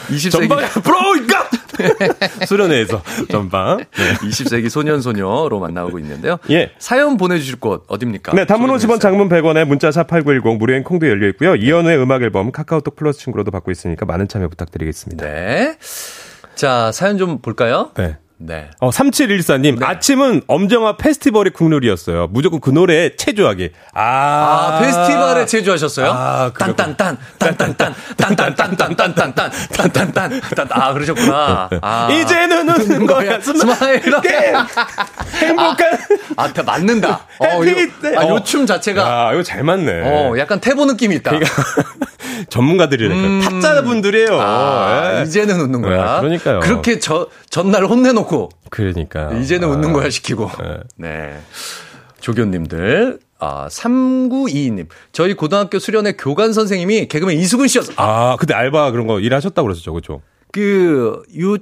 [0.09, 0.31] 20세기.
[0.31, 1.58] 전방, 으로, 갓!
[2.47, 3.77] 수련회에서 전방.
[3.77, 4.13] 네.
[4.27, 6.37] 20세기 소년 소녀로 만나고 있는데요.
[6.49, 6.71] 예.
[6.79, 8.33] 사연 보내주실 곳 어딥니까?
[8.33, 11.55] 네, 단문 50원, 장문 100원에 문자 샵 8910 무료인 콩도 열려 있고요.
[11.55, 15.25] 이연우의 음악 앨범 카카오톡 플러스 친구로도 받고 있으니까 많은 참여 부탁드리겠습니다.
[15.25, 15.77] 네.
[16.55, 17.91] 자, 사연 좀 볼까요?
[17.95, 18.17] 네.
[18.41, 18.69] 네.
[18.79, 19.85] 어, 3714님, 네.
[19.85, 22.27] 아침은 엄정화 페스티벌의 국룰이었어요.
[22.31, 23.71] 무조건 그 노래에 체조하기.
[23.93, 26.09] 아, 아 페스티벌에 체조하셨어요?
[26.09, 29.33] 아, 딴딴딴, 딴딴딴, 딴딴딴, 딴딴딴,
[29.73, 31.69] 딴딴딴, 딴, 아, 그러셨구나.
[31.81, 32.09] 아.
[32.09, 33.41] 이제는 웃는 거야.
[33.43, 34.03] Smile.
[35.41, 35.97] 행복한.
[36.37, 37.27] 아, 아, 맞는다.
[37.39, 39.27] 어, 요, 아, 요춤 자체가.
[39.27, 40.01] 아, 이거 잘 맞네.
[40.05, 41.31] 어, 약간 태보 느낌이 있다.
[41.31, 41.63] 그러니까
[42.49, 43.27] 전문가들이니까.
[43.27, 43.41] 음.
[43.41, 44.39] 타짜분들이에요.
[44.39, 45.23] 아, 예.
[45.23, 46.15] 이제는 웃는 거야.
[46.15, 46.61] 야, 그러니까요.
[46.61, 49.71] 그렇게 저, 전날 혼내놓고 놓고 그러니까 이제는 아.
[49.71, 50.77] 웃는 거야 시키고 네.
[50.97, 51.39] 네.
[52.19, 54.87] 조교님들 아, 3922님.
[55.13, 57.93] 저희 고등학교 수련회 교관 선생님이 개그맨 이수근 씨였어.
[57.95, 59.93] 아, 그때 알바 그런 거 일하셨다고 그랬었죠.
[59.93, 60.21] 그죠?
[60.51, 61.55] 그, 요,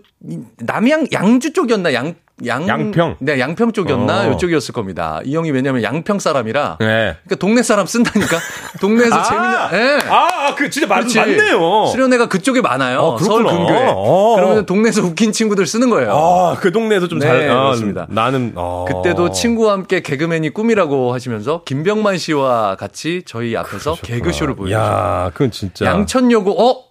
[0.58, 1.94] 남양, 양주 쪽이었나?
[1.94, 2.16] 양,
[2.46, 3.16] 양, 양평.
[3.20, 4.28] 네, 양평 쪽이었나?
[4.28, 4.32] 어.
[4.34, 5.20] 이쪽이었을 겁니다.
[5.26, 6.78] 이 형이 왜냐면 양평 사람이라.
[6.80, 6.86] 네.
[6.86, 8.38] 그러니까 동네 사람 쓴다니까.
[8.80, 9.52] 동네에서 아, 재밌는.
[9.72, 10.08] 네.
[10.08, 11.88] 아, 아, 그 진짜 맞, 맞네요.
[11.88, 13.00] 수련회가 그쪽에 많아요.
[13.00, 13.86] 어, 서울 근교에.
[13.90, 14.36] 어.
[14.36, 16.12] 그러면 동네에서 웃긴 친구들 쓰는 거예요.
[16.16, 17.40] 아, 그 동네에서 좀 잘.
[17.40, 18.06] 네, 아, 그렇습니다.
[18.10, 18.86] 나는 어.
[18.88, 24.16] 그때도 친구와 함께 개그맨이 꿈이라고 하시면서 김병만 씨와 같이 저희 앞에서 그러셨구나.
[24.16, 24.88] 개그쇼를 보여주셨어요.
[25.26, 25.86] 야, 그건 진짜.
[25.86, 26.84] 양천요고 어?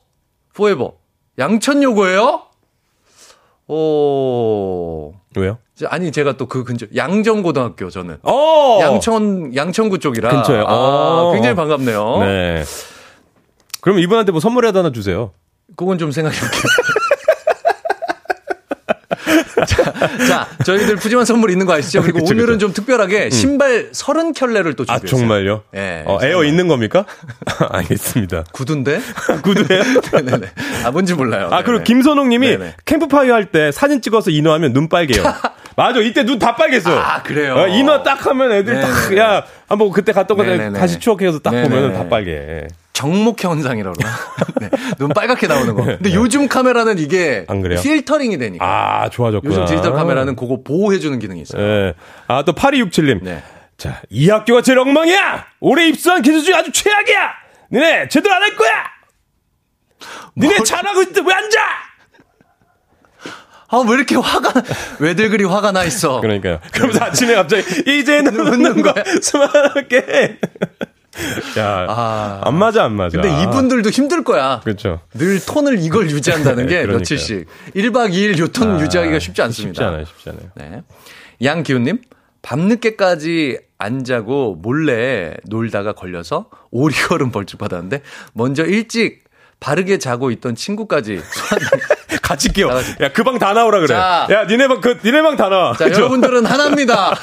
[0.55, 0.93] 포에버.
[1.39, 2.43] 양천요고예요?
[3.69, 5.13] 오.
[5.41, 5.59] 왜요?
[5.89, 8.79] 아니 제가 또 그 근처 양정고등학교 저는 어!
[8.81, 11.33] 양천 양천구 쪽이라 근처에 아, 어.
[11.33, 12.19] 굉장히 반갑네요.
[12.21, 12.65] 네.
[13.81, 15.33] 그럼 이분한테 뭐 선물이라도 하나 주세요.
[15.77, 16.63] 그건 좀 생각해 볼게요.
[19.67, 19.93] 자,
[20.29, 22.03] 자, 저희들 푸짐한 선물 있는 거 아시죠?
[22.03, 22.59] 그리고 그쵸, 오늘은 그쵸.
[22.59, 23.31] 좀 특별하게 음.
[23.31, 25.17] 신발 서른 켤레를 또 아, 준비했어요.
[25.17, 25.63] 아, 정말요?
[25.75, 25.79] 예.
[25.79, 27.05] 네, 어, 에어 있는 겁니까?
[27.71, 28.45] 알겠습니다.
[28.53, 29.01] 구두인데?
[29.43, 29.83] 구두예요?
[30.13, 30.47] 네네네.
[30.85, 31.49] 아, 뭔지 몰라요.
[31.53, 35.23] 아, 그리고 김선홍 님이 캠프파이어 할 때 사진 찍어서 인화하면 눈 빨개요.
[35.77, 36.01] 맞아.
[36.01, 36.99] 이때 눈 다 빨갰어요.
[36.99, 37.55] 아, 그래요?
[37.55, 38.93] 어, 인화 딱 하면 애들 네네네.
[38.93, 41.75] 딱, 야, 한번 그때 갔던 거 다시 추억해서 딱 네네네.
[41.75, 42.67] 보면 다 빨개.
[42.97, 43.95] 적목 현상이라고.
[44.59, 44.71] 네.
[44.99, 45.85] 눈 빨갛게 나오는 거.
[45.85, 46.15] 근데 네.
[46.15, 47.79] 요즘 카메라는 이게 안 그래요?
[47.83, 48.65] 필터링이 되니까.
[48.65, 49.53] 아, 좋아졌구나.
[49.55, 51.61] 요즘 디지털 카메라는 그거 보호해 주는 기능이 있어요.
[51.61, 51.93] 네.
[52.27, 53.23] 아, 또 8267님.
[53.23, 53.43] 네.
[53.77, 55.45] 자, 이 학교가 제일 엉망이야!
[55.61, 57.31] 올해 입수한 기술 중에 아주 최악이야!
[57.71, 58.73] 니네 제대로 안 할 거야!
[60.39, 60.65] 니네 뭘...
[60.65, 61.59] 잘하고 있는데 왜 앉아!
[63.69, 64.53] 아, 왜 이렇게 화가,
[65.01, 66.23] 왜들 그리 화가 나 있어?
[66.23, 66.61] 그러니까요.
[66.73, 67.63] 그러면서 아침에 갑자기,
[67.99, 69.05] 이제는 웃는 거야.
[69.21, 70.39] 수많게.
[71.59, 73.21] 야, 아, 안 맞아, 안 맞아.
[73.21, 74.61] 근데 이분들도 힘들 거야.
[74.63, 75.01] 그렇죠.
[75.15, 77.47] 늘 톤을 이걸 유지한다는 게 며칠씩.
[77.75, 79.75] 1박 2일 요톤 아, 유지하기가 쉽지 않습니다.
[79.75, 80.51] 쉽지 않아요, 쉽지 않아요.
[80.57, 80.83] 네.
[81.43, 82.01] 양기훈님,
[82.43, 88.03] 밤늦게까지 안 자고 몰래 놀다가 걸려서 오리걸음 벌칙 받았는데,
[88.33, 89.26] 먼저 일찍
[89.61, 91.21] 바르게 자고 있던 친구까지
[92.23, 92.73] 같이 끼워.
[93.01, 93.89] 야, 그 방 다 나오라 그래.
[93.89, 95.75] 자, 야, 니네 방, 그, 니네 방 다 나와.
[95.77, 96.01] 자, 그쵸?
[96.01, 97.15] 여러분들은 하나입니다.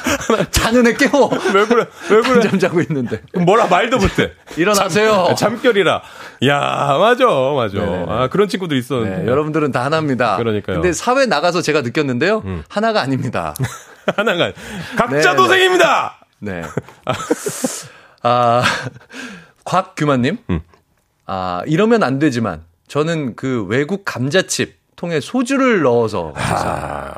[0.50, 1.30] 자는 애 깨워.
[1.54, 1.86] 왜 그래?
[2.10, 2.42] 왜 그래?
[2.50, 3.22] 잠 자고 있는데.
[3.34, 4.32] 뭐라 말도 못해.
[4.56, 5.36] 일어나세요.
[5.38, 6.02] 잠, 결이라
[6.48, 7.78] 야, 맞아, 맞아.
[7.78, 8.06] 네네.
[8.10, 9.24] 아, 그런 친구도 있었는데.
[9.24, 10.38] 네, 여러분들은 다 하나입니다.
[10.38, 10.78] 그러니까요.
[10.82, 12.42] 근데 사회 나가서 제가 느꼈는데요.
[12.46, 12.64] 음.
[12.70, 13.54] 하나가 아닙니다.
[14.16, 14.52] 하나가.
[14.98, 15.36] 각자 네네.
[15.36, 16.18] 도생입니다!
[16.40, 16.62] 네.
[18.24, 18.64] 아,
[19.66, 20.38] 곽규만님.
[20.50, 20.62] 음.
[21.26, 27.14] 아, 이러면 안 되지만 저는 그 외국 감자칩 통에 소주를 넣어서 아.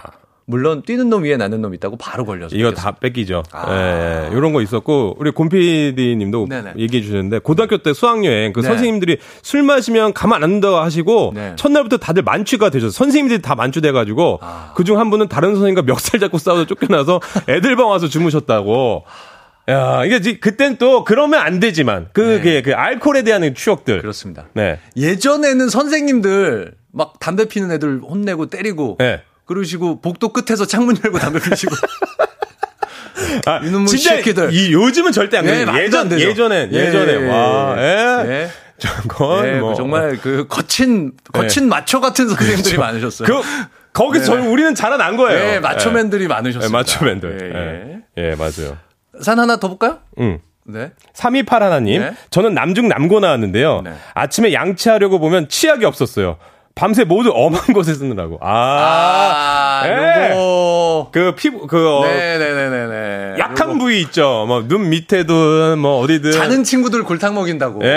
[0.47, 3.41] 물론 뛰는 놈 위에 나는 놈 있다고 바로 걸려서 이거 다 뺏기죠.
[3.51, 3.65] 아.
[3.71, 4.37] 예, 예.
[4.37, 6.47] 이런 거 있었고 우리 곰피디님도
[6.77, 8.67] 얘기해 주셨는데 고등학교 때 수학여행 그 네.
[8.67, 11.53] 선생님들이 술 마시면 가만 안 둔다고 하시고 네.
[11.55, 14.71] 첫날부터 다들 만취가 되셔서 선생님들이 다 만취돼 가지고 아.
[14.75, 19.03] 그중 한 분은 다른 선생님과 멱살 잡고 싸워서 쫓겨나서 애들 방 와서 주무셨다고.
[19.67, 22.61] 야, 이게 그땐 또 그러면 안 되지만 그게 네.
[22.61, 24.01] 그 알코올에 대한 추억들.
[24.01, 24.47] 그렇습니다.
[24.53, 24.79] 네.
[24.95, 29.21] 예전에는 선생님들 막 담배 피는 애들 혼내고 때리고 네.
[29.45, 31.75] 그러시고 복도 끝에서 창문 열고 담배 피시고
[33.45, 34.53] 아, 이놈의 진짜 새끼들.
[34.53, 35.71] 이 요즘은 절대 안 그래요.
[35.71, 37.75] 네, 예전 예전에 예, 예전에 예, 와.
[37.77, 38.25] 예.
[38.27, 38.49] 예.
[38.77, 41.67] 저건 예, 뭐 정말 그 거친 거친 예.
[41.67, 42.81] 마초 같은 선생님들이 그렇죠.
[42.81, 43.27] 많으셨어요.
[43.27, 43.41] 그
[43.93, 44.47] 거기서 네.
[44.47, 45.53] 우리는 자라난 거예요.
[45.53, 46.69] 예, 마초맨들이 많으셨어요.
[46.69, 48.03] 마초맨들.
[48.17, 48.35] 예, 예.
[48.35, 48.77] 맞아요.
[49.21, 49.99] 산 하나 더 볼까요?
[50.19, 50.39] 응.
[50.67, 50.91] 네.
[51.13, 52.01] 328 하나님.
[52.01, 52.13] 네.
[52.31, 53.81] 저는 남중 남고 나왔는데요.
[53.83, 53.93] 네.
[54.15, 56.37] 아침에 양치하려고 보면 치약이 없었어요.
[56.73, 58.37] 밤새 모두 엄한 곳에 쓰느라고.
[58.41, 60.33] 아, 아 네.
[61.11, 63.79] 그 피부 그 어, 네네네네 약한 요거.
[63.79, 64.45] 부위 있죠.
[64.47, 67.81] 뭐 눈 밑에든 뭐 어디든 자는 친구들 골탕 먹인다고.
[67.83, 67.87] 예,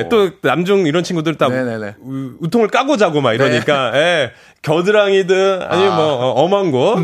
[0.00, 0.08] 예.
[0.08, 1.94] 또 남중 이런 친구들 딱 네네네.
[2.40, 3.98] 우 통을 까고 자고 막 이러니까 네.
[3.98, 4.32] 예.
[4.66, 5.96] 겨드랑이든 아니면 아.
[5.96, 6.98] 뭐 어, 엄한 곳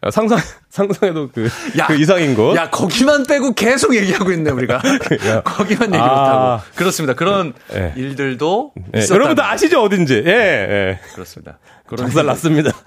[0.00, 0.38] 어, 상상
[0.70, 2.56] 상상해도 그, 야, 그 이상인 거.
[2.56, 4.80] 야, 거기만 빼고 계속 얘기하고 있네, 우리가.
[5.44, 6.62] 거기만 얘기 아, 못하고.
[6.76, 7.14] 그렇습니다.
[7.14, 7.92] 그런 네.
[7.96, 8.72] 일들도.
[8.92, 9.06] 네.
[9.10, 10.22] 여러분도 아시죠, 어딘지.
[10.24, 11.00] 예, 예.
[11.14, 11.58] 그렇습니다.
[11.94, 12.70] 정살 났습니다.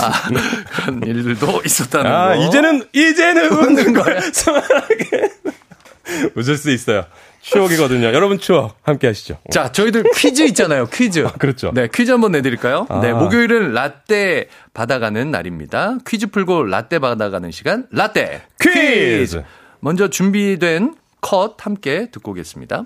[0.00, 0.28] 아,
[0.70, 2.46] 그런 일들도 있었다는 아, 거.
[2.46, 4.20] 이제는, 이제는 웃는 거야.
[4.20, 5.30] 스만하게.
[6.34, 7.04] 웃을 수 있어요.
[7.52, 8.06] 추억이거든요.
[8.08, 9.38] 여러분 추억 함께 하시죠.
[9.50, 10.86] 자, 저희들 퀴즈 있잖아요.
[10.86, 11.24] 퀴즈.
[11.26, 11.70] 아, 그렇죠.
[11.74, 12.86] 네, 퀴즈 한번 내드릴까요?
[12.88, 13.00] 아.
[13.00, 15.96] 네, 목요일은 라떼 받아가는 날입니다.
[16.06, 18.78] 퀴즈 풀고 라떼 받아가는 시간, 라떼 퀴즈.
[18.78, 19.44] 퀴즈.
[19.80, 22.84] 먼저 준비된 컷 함께 듣고 오겠습니다.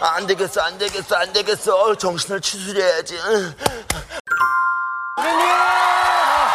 [0.00, 1.94] 안 되겠어, 안 되겠어, 안 되겠어.
[1.96, 3.14] 정신을 추스려야지.
[3.16, 3.56] 대표님!
[5.18, 6.52] 아,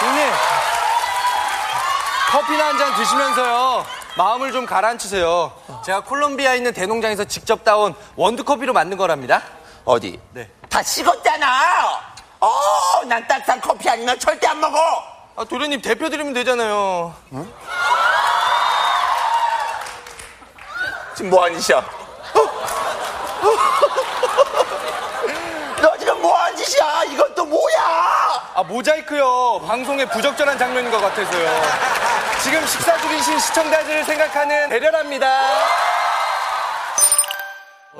[0.00, 0.28] 대표님!
[0.30, 0.47] 대표님!
[2.30, 3.84] 커피나 한 잔 드시면서요.
[4.16, 5.52] 마음을 좀 가라앉히세요.
[5.84, 9.42] 제가 콜롬비아에 있는 대농장에서 직접 따온 원두커피로 만든 거랍니다.
[9.84, 10.20] 어디?
[10.32, 10.48] 네.
[10.68, 11.46] 다 식었잖아!
[12.40, 12.50] 어,
[13.06, 14.78] 난 따뜻한 커피 아니면 절대 안 먹어!
[15.36, 17.14] 아, 도련님 대표 드리면 되잖아요.
[17.30, 17.46] 어?
[21.16, 21.80] 지금 뭐 하는 짓이야?
[25.80, 27.04] 너 지금 뭐 하는 짓이야?
[27.04, 28.52] 이건 또 뭐야?
[28.54, 29.60] 아, 모자이크요.
[29.66, 31.62] 방송에 부적절한 장면인 것 같아서요.
[32.42, 35.97] 지금 식사 중이신 시청자들을 생각하는 배려랍니다.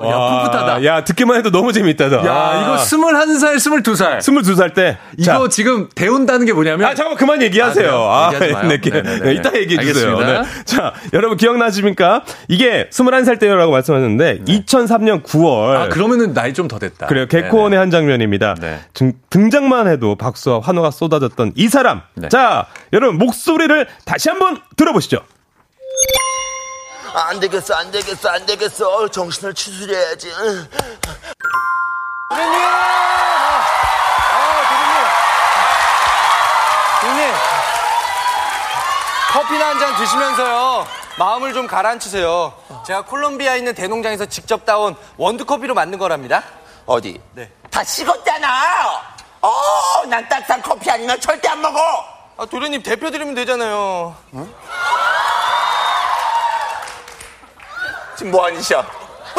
[0.07, 0.85] 야, 풋풋하다.
[0.85, 2.05] 야, 듣기만 해도 너무 재밌다.
[2.05, 2.61] 야, 아.
[2.61, 4.19] 이거 21살, 22살.
[4.19, 4.97] 22살 때.
[5.17, 5.49] 이거 자.
[5.49, 6.87] 지금 배운다는 게 뭐냐면.
[6.87, 7.91] 아, 잠깐만, 그만 얘기하세요.
[7.91, 8.79] 아, 아 네, 네,
[9.21, 10.17] 네, 이따 얘기해 주세요.
[10.17, 10.43] 네.
[10.63, 12.23] 자, 여러분 기억나십니까?
[12.47, 14.59] 이게 21살 때라고 말씀하셨는데, 네.
[14.59, 15.75] 2003년 9월.
[15.75, 17.07] 아, 그러면은 나이 좀 더 됐다.
[17.07, 17.25] 그래요.
[17.27, 18.55] 개코원의 한 장면입니다.
[18.61, 18.79] 네.
[18.93, 22.01] 등, 등장만 해도 박수와 환호가 쏟아졌던 이 사람.
[22.13, 22.29] 네.
[22.29, 25.19] 자, 여러분 목소리를 다시 한번 들어보시죠.
[27.13, 29.07] 안 되겠어, 안 되겠어, 안 되겠어.
[29.09, 30.29] 정신을 추스려야지.
[30.29, 30.69] 대표님!
[32.31, 33.63] 아,
[34.69, 34.95] 대표님!
[37.01, 37.33] 대표님!
[39.31, 40.87] 커피나 한 잔 드시면서요.
[41.17, 42.53] 마음을 좀 가라앉히세요.
[42.85, 46.43] 제가 콜롬비아에 있는 대농장에서 직접 따온 원두커피로 만든 거랍니다.
[46.85, 47.19] 어디?
[47.33, 47.51] 네.
[47.69, 49.01] 다 식었잖아!
[49.41, 49.51] 어,
[50.07, 51.79] 난 따뜻한 커피 아니면 절대 안 먹어!
[52.37, 54.15] 아, 도련님 대표 드리면 되잖아요.
[54.31, 54.47] 어?
[58.19, 58.83] 지금 뭐 하는 짓이야?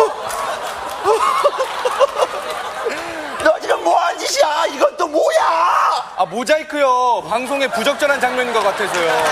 [3.45, 4.65] 너 지금 뭐 하는 짓이야?
[4.73, 6.15] 이건 또 뭐야?
[6.17, 7.23] 아, 모자이크요.
[7.29, 9.23] 방송에 부적절한 장면인 것 같아서요.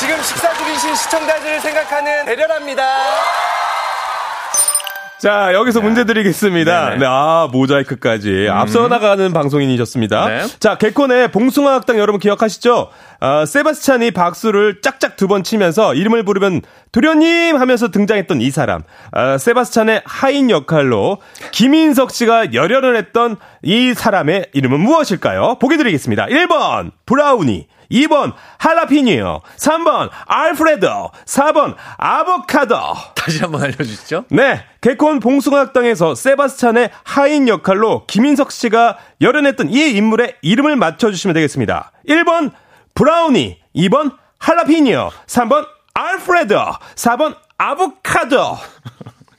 [0.00, 2.98] 지금 식사 중이신 시청자들을 생각하는 배려랍니다.
[5.18, 5.86] 자, 여기서 네.
[5.86, 6.96] 문제 드리겠습니다.
[6.96, 8.48] 네, 아, 모자이크까지.
[8.48, 8.52] 음.
[8.52, 10.28] 앞서 나가는 방송인이셨습니다.
[10.28, 10.42] 네.
[10.60, 12.90] 자, 개콘의 봉숭아 학당 여러분 기억하시죠?
[13.20, 16.60] 아, 세바스찬이 박수를 짝짝 두 번 치면서 이름을 부르면
[16.92, 18.82] 도련님 하면서 등장했던 이 사람.
[19.12, 21.18] 아, 세바스찬의 하인 역할로
[21.52, 25.56] 김인석 씨가 열연을 했던 이 사람의 이름은 무엇일까요?
[25.58, 26.26] 보기 드리겠습니다.
[26.26, 27.68] 1번, 브라우니.
[27.90, 32.76] 2번 할라피니오, 3번 알프레도, 4번 아보카도.
[33.14, 34.24] 다시 한번 알려주시죠.
[34.30, 41.92] 네, 개콘 봉숭아학당에서 세바스찬의 하인 역할로 김인석 씨가 열연했던 이 인물의 이름을 맞춰주시면 되겠습니다.
[42.08, 42.52] 1번
[42.94, 46.56] 브라우니, 2번 할라피니오, 3번 알프레도,
[46.96, 48.58] 4번 아보카도.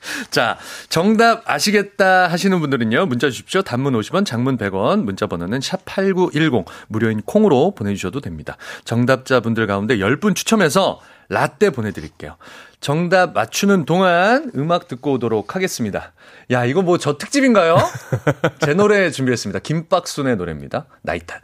[0.30, 3.62] 자, 정답 아시겠다 하시는 분들은요, 문자 주십시오.
[3.62, 8.56] 단문 50원, 장문 100원, 문자 번호는 샵8910, 무료인 콩으로 보내 주셔도 됩니다.
[8.84, 12.36] 정답자 분들 가운데 10분 추첨해서 라떼 보내 드릴게요.
[12.80, 16.12] 정답 맞추는 동안 음악 듣고 오도록 하겠습니다.
[16.50, 17.76] 야, 이거 뭐 저 특집인가요?
[18.64, 19.58] 제 노래 준비했습니다.
[19.60, 20.86] 김박순의 노래입니다.
[21.02, 21.40] 나이탓.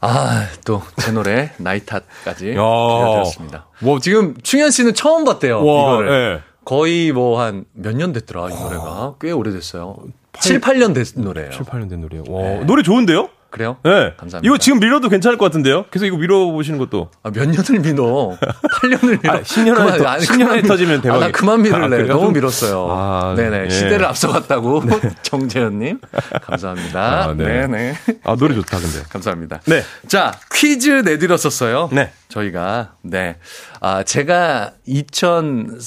[0.00, 3.66] 아, 또, 제 노래, 나이탓까지 들려드렸습니다.
[3.80, 6.34] 뭐, 지금, 충현 씨는 처음 봤대요, 와, 이거를.
[6.36, 6.42] 네.
[6.72, 9.14] 거의 뭐 한 몇 년 됐더라, 이 노래가.
[9.22, 9.96] 꽤 오래됐어요.
[10.32, 11.50] 8, 7, 8년 된 노래예요.
[11.50, 12.24] 7, 8년 된 노래요.
[12.28, 12.64] 와, 네.
[12.66, 13.30] 노래 좋은데요?
[13.48, 13.78] 그래요?
[13.82, 14.12] 네.
[14.18, 14.40] 감사합니다.
[14.42, 15.86] 이거 지금 밀어도 괜찮을 것 같은데요?
[15.90, 17.08] 계속 이거 밀어보시는 것도.
[17.22, 18.36] 아, 몇 년을 밀어?
[18.82, 19.32] 8년을 밀어.
[19.32, 21.24] 아, 10년 안에, 그만, 아니, 10년 안에 터지면 대박이야.
[21.24, 22.02] 아, 나 그만 밀을래.
[22.02, 22.86] 아, 너무 밀었어요.
[22.90, 23.64] 아, 네네.
[23.64, 23.70] 예.
[23.70, 24.82] 시대를 앞서갔다고.
[25.00, 25.00] 네.
[25.22, 26.00] 정재현님.
[26.42, 27.24] 감사합니다.
[27.30, 27.44] 아, 네.
[27.66, 27.94] 네네.
[28.24, 29.02] 아, 노래 좋다, 근데.
[29.08, 29.62] 감사합니다.
[29.64, 29.82] 네.
[30.06, 31.88] 자, 퀴즈 내드렸었어요.
[31.90, 32.12] 네.
[32.28, 32.96] 저희가.
[33.00, 33.38] 네.
[33.80, 35.78] 아, 제가 2000,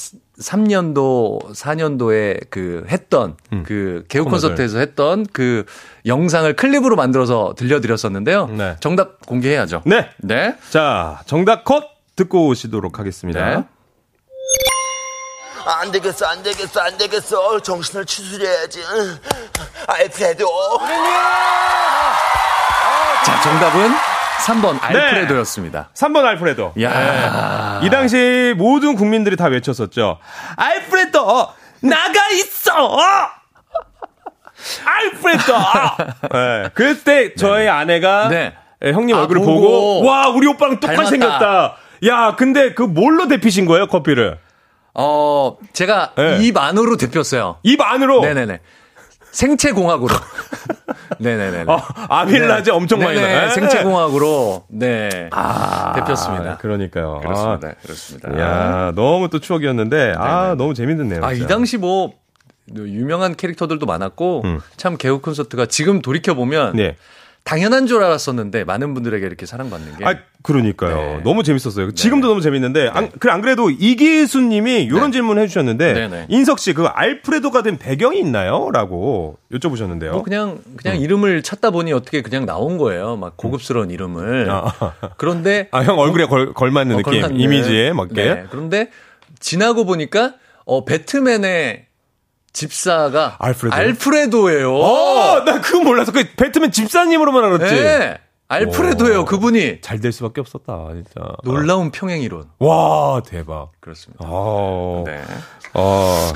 [0.41, 3.63] 3년도, 4년도에 그 했던 음.
[3.65, 5.65] 그 개우 콘서트에서 했던 그
[6.05, 8.47] 영상을 클립으로 만들어서 들려드렸었는데요.
[8.47, 8.75] 네.
[8.79, 9.83] 정답 공개해야죠.
[9.85, 10.09] 네.
[10.17, 10.55] 네.
[10.69, 11.85] 자, 정답 컷
[12.15, 13.49] 듣고 오시도록 하겠습니다.
[13.49, 13.63] 네.
[15.65, 17.59] 안 되겠어, 안 되겠어, 안 되겠어.
[17.61, 18.81] 정신을 추스려야지.
[19.87, 20.47] 알프레도.
[23.25, 24.11] 자, 정답은
[24.45, 25.89] 3번 알프레도였습니다.
[25.93, 26.05] 네.
[26.05, 26.73] 3번 알프레도.
[26.81, 27.79] 야.
[27.79, 27.87] 네.
[27.87, 30.17] 이 당시 모든 국민들이 다 외쳤었죠.
[30.55, 31.47] 알프레도
[31.81, 32.99] 나가 있어.
[34.85, 35.53] 알프레도!
[36.31, 36.69] 네.
[36.73, 37.69] 그때 저희 네.
[37.69, 38.53] 아내가 네.
[38.83, 41.75] 예, 형님 아, 얼굴을 보고, 보고, 와, 우리 오빠랑 똑같이 생겼다.
[42.07, 44.39] 야, 근데 그 뭘로 데피신 거예요, 커피를?
[44.93, 46.39] 어, 제가 네.
[46.41, 47.57] 입 안으로 데폈어요.
[47.63, 48.21] 입 안으로?
[48.21, 48.59] 네네네.
[49.31, 50.13] 생체공학으로.
[51.20, 51.66] 네네네.
[51.68, 52.78] 어, 아밀라제 네.
[52.78, 53.49] 엄청 많이 나.
[53.49, 55.30] 생체공학으로 네.
[55.32, 56.57] 아, 대표습니다.
[56.57, 57.20] 그러니까요.
[57.22, 57.68] 그렇습니다.
[57.68, 58.39] 아, 그렇습니다.
[58.39, 60.14] 야 너무 또 추억이었는데 네네.
[60.18, 61.24] 아 너무 재밌는네요.
[61.24, 62.14] 아이 당시 뭐
[62.76, 64.59] 유명한 캐릭터들도 많았고 음.
[64.78, 66.95] 참 개그 콘서트가 지금 돌이켜 보면 네.
[67.43, 70.05] 당연한 줄 알았었는데 많은 분들에게 이렇게 사랑받는 게.
[70.05, 70.95] 아, 그러니까요.
[70.95, 71.21] 네.
[71.23, 71.87] 너무 재밌었어요.
[71.87, 71.93] 네.
[71.93, 72.89] 지금도 너무 재밌는데 네.
[72.93, 75.11] 안, 그래 안 그래도 이기수 님이 이런 네.
[75.11, 76.25] 질문 해 주셨는데 네, 네.
[76.29, 80.11] 인석 씨 그 알프레도가 된 배경이 있나요?라고 여쭤보셨는데요.
[80.11, 81.01] 뭐 그냥 그냥 음.
[81.01, 83.17] 이름을 찾다 보니 어떻게 그냥 나온 거예요.
[83.17, 83.91] 막 고급스러운 음.
[83.91, 84.49] 이름을.
[84.49, 84.93] 아.
[85.17, 87.11] 그런데 아, 형 얼굴에 걸, 걸맞는 어, 느낌.
[87.21, 87.39] 걸맞는.
[87.39, 88.45] 이미지에 맞게.
[88.51, 88.89] 그런데
[89.39, 90.35] 지나고 보니까
[90.65, 91.87] 어 배트맨의
[92.53, 93.75] 집사가 알프레도.
[93.75, 94.75] 알프레도예요.
[94.75, 97.75] 어, 나 그거 몰라서 그 배트맨 집사님으로만 알았지.
[97.75, 98.17] 네.
[98.49, 99.79] 알프레도예요, 그분이.
[99.81, 101.21] 잘 될 수밖에 없었다, 진짜.
[101.45, 102.45] 놀라운 평행 이론.
[102.59, 103.69] 와, 대박.
[103.79, 104.25] 그렇습니다.
[104.27, 105.21] 아, 네.
[105.73, 106.33] 아.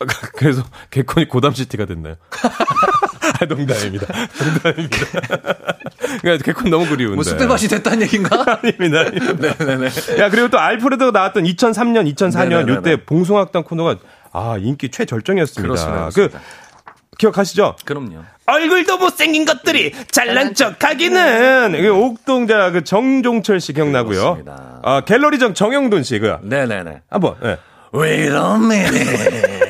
[0.34, 2.16] 그래서 개콘이 고담시티가 됐나요?
[3.40, 4.06] 아, 농담입니다.
[4.42, 4.96] 농담입니다.
[6.22, 7.14] 그러니까 개콘 너무 그리운데.
[7.14, 8.44] 뭐 쑥대밭이 됐다는 얘기인가?
[8.60, 9.00] 아닙니다.
[9.02, 9.54] 아닙니다.
[9.64, 9.86] 네네네.
[10.18, 12.78] 야, 그리고 또 알프레도가 나왔던 2003년, 2004년 네네네.
[12.80, 13.96] 이때 봉숭악당 코너가
[14.32, 15.62] 아, 인기 최절정이었습니다.
[15.62, 16.08] 그렇습니다.
[16.14, 16.30] 그
[17.18, 17.76] 기억하시죠?
[17.84, 18.22] 그럼요.
[18.46, 21.72] 얼굴도 못생긴 것들이 잘난 척 하기는.
[21.72, 24.20] 그 옥동자 그 정종철 씨 기억나고요.
[24.20, 24.80] 그렇습니다.
[24.82, 26.36] 아, 갤러리정 정영돈 씨 그.
[26.42, 27.02] 네네네.
[27.10, 27.58] 한번, 네.
[27.94, 29.62] Wait a minute.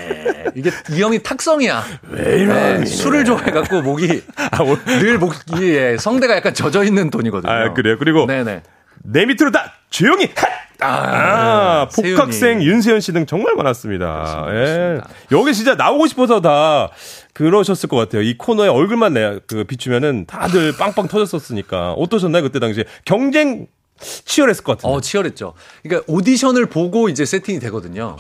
[0.54, 1.82] 이게 이 형이 탁성이야.
[2.10, 2.78] 왜 이래?
[2.78, 5.36] 네, 술을 좋아해갖고 목이 아, 늘 목이
[5.74, 7.50] 예, 성대가 약간 젖어 있는 톤이거든요.
[7.50, 7.96] 아 그래요.
[7.98, 8.62] 그리고 네네.
[9.04, 10.30] 내 밑으로 다 조용히
[10.80, 14.46] 아, 아 복학생 윤세현 씨 등 정말 많았습니다.
[14.50, 15.00] 예.
[15.30, 16.90] 여기 진짜 나오고 싶어서 다
[17.34, 18.22] 그러셨을 것 같아요.
[18.22, 21.92] 이 코너에 얼굴만 내, 그 비추면은 다들 빵빵 터졌었으니까.
[21.92, 22.42] 어떠셨나요?
[22.42, 22.84] 그때 당시에.
[23.04, 23.66] 경쟁
[24.00, 24.94] 치열했을 것 같아요.
[24.94, 25.54] 어, 치열했죠.
[25.84, 28.16] 그러니까 오디션을 보고 이제 세팅이 되거든요.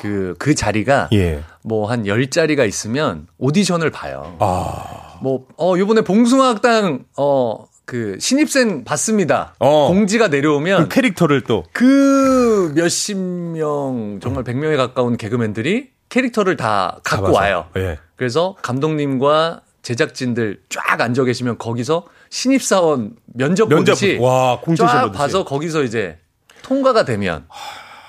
[0.00, 1.42] 그, 그 자리가 예.
[1.62, 4.36] 뭐한 10자리가 있으면 오디션을 봐요.
[4.40, 5.18] 아.
[5.22, 9.54] 뭐, 어, 요번에 봉숭아학당, 어, 그 신입생 받습니다.
[9.60, 9.88] 어.
[9.88, 17.28] 공지가 내려오면 그 캐릭터를 또 그 몇십 명 정말 100명에 가까운 개그맨들이 캐릭터를 다 갖고
[17.28, 17.32] 잡아서.
[17.32, 17.66] 와요.
[17.76, 17.98] 예.
[18.16, 25.82] 그래서 감독님과 제작진들 쫙 앉아 계시면 거기서 신입사원 면접, 면접 보듯이 와, 쫙 봐서 거기서
[25.82, 26.18] 이제
[26.62, 27.46] 통과가 되면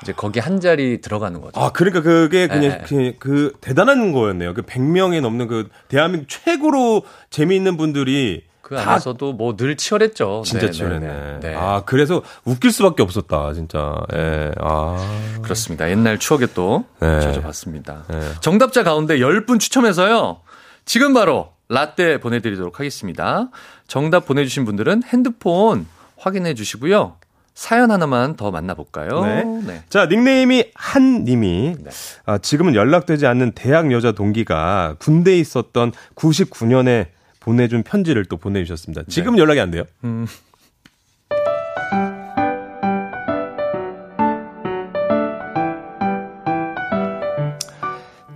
[0.04, 1.58] 이제 거기 한 자리 들어가는 거죠.
[1.58, 2.84] 아, 그러니까 그게 그냥 네.
[2.86, 4.54] 그, 그 대단한 거였네요.
[4.54, 10.44] 그 100명이 넘는 그 대한민국 최고로 재미있는 분들이 그 안에서도 뭐 늘 치열했죠.
[10.46, 11.08] 진짜 네, 치열했네.
[11.08, 11.56] 네, 네.
[11.56, 13.96] 아, 그래서 웃길 수밖에 없었다, 진짜.
[14.14, 14.52] 예.
[14.62, 15.40] 아.
[15.42, 15.90] 그렇습니다.
[15.90, 17.20] 옛날 추억에 또 네.
[17.20, 18.06] 젖어봤습니다.
[18.08, 18.20] 네.
[18.42, 20.42] 정답자 가운데 10분 추첨해서요.
[20.86, 23.50] 지금 바로 라떼 보내드리도록 하겠습니다.
[23.88, 27.16] 정답 보내주신 분들은 핸드폰 확인해 주시고요.
[27.56, 29.26] 사연 하나만 더 만나볼까요?
[29.26, 29.44] 네.
[29.66, 29.84] 네.
[29.90, 31.90] 자, 닉네임이 한님이 네.
[32.28, 37.08] 아, 지금은 연락되지 않는 대학 여자 동기가 군대에 있었던 99년에
[37.50, 39.02] 보내준 편지를 또 보내주셨습니다.
[39.08, 39.42] 지금 네.
[39.42, 39.84] 연락이 안 돼요?
[40.04, 40.28] 음.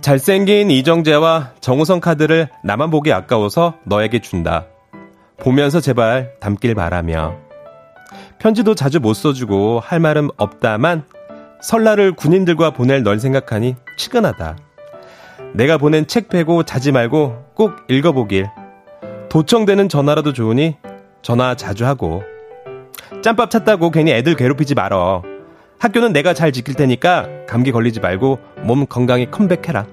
[0.00, 4.66] 잘생긴 이정재와 정우성 카드를 나만 보기 아까워서 너에게 준다.
[5.36, 7.36] 보면서 제발 담길 바라며.
[8.40, 11.04] 편지도 자주 못 써주고 할 말은 없다만
[11.62, 14.56] 설날을 군인들과 보낼 널 생각하니 치근하다.
[15.54, 18.63] 내가 보낸 책 빼고 자지 말고 꼭 읽어보길.
[19.34, 20.76] 도청되는 전화라도 좋으니
[21.20, 22.22] 전화 자주 하고
[23.20, 25.24] 짬밥 찾다고 괜히 애들 괴롭히지 말어.
[25.80, 29.86] 학교는 내가 잘 지킬 테니까 감기 걸리지 말고 몸 건강히 컴백해라.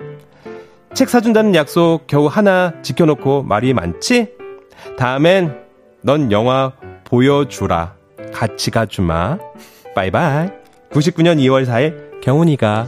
[0.93, 4.29] 책 사준다는 약속 겨우 하나 지켜놓고 말이 많지?
[4.99, 5.57] 다음엔
[6.03, 6.73] 넌 영화
[7.05, 7.95] 보여주라.
[8.31, 9.39] 같이 가주마.
[9.95, 10.49] 바이바이.
[10.91, 12.87] 99년 2월 4일 경훈이가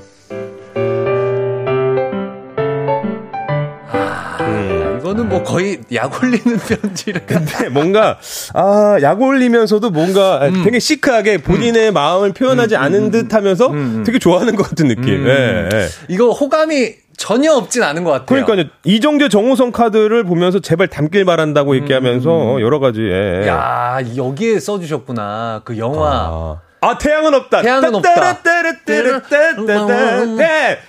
[5.43, 7.21] 뭐 거의 약 올리는 편지를.
[7.25, 8.17] 근데 뭔가,
[8.53, 10.63] 아, 약 올리면서도 뭔가 음.
[10.63, 11.93] 되게 시크하게 본인의 음.
[11.93, 13.11] 마음을 표현하지 음, 음 않은 음.
[13.11, 15.27] 듯 하면서 음, 되게 좋아하는 것 같은 느낌.
[15.27, 15.87] 예, 예.
[16.07, 18.45] 이거 호감이 전혀 없진 않은 것 같아요.
[18.45, 18.65] 그러니까요.
[18.83, 23.01] 이정재 정우성 카드를 보면서 제발 담길 바란다고 얘기하면서 여러 가지.
[23.01, 23.47] 예.
[23.47, 25.61] 야 여기에 써주셨구나.
[25.63, 26.29] 그 영화.
[26.31, 26.61] 아.
[26.83, 27.61] 아 태양은 없다.
[27.61, 28.13] 태양은 없다.
[30.37, 30.79] 네.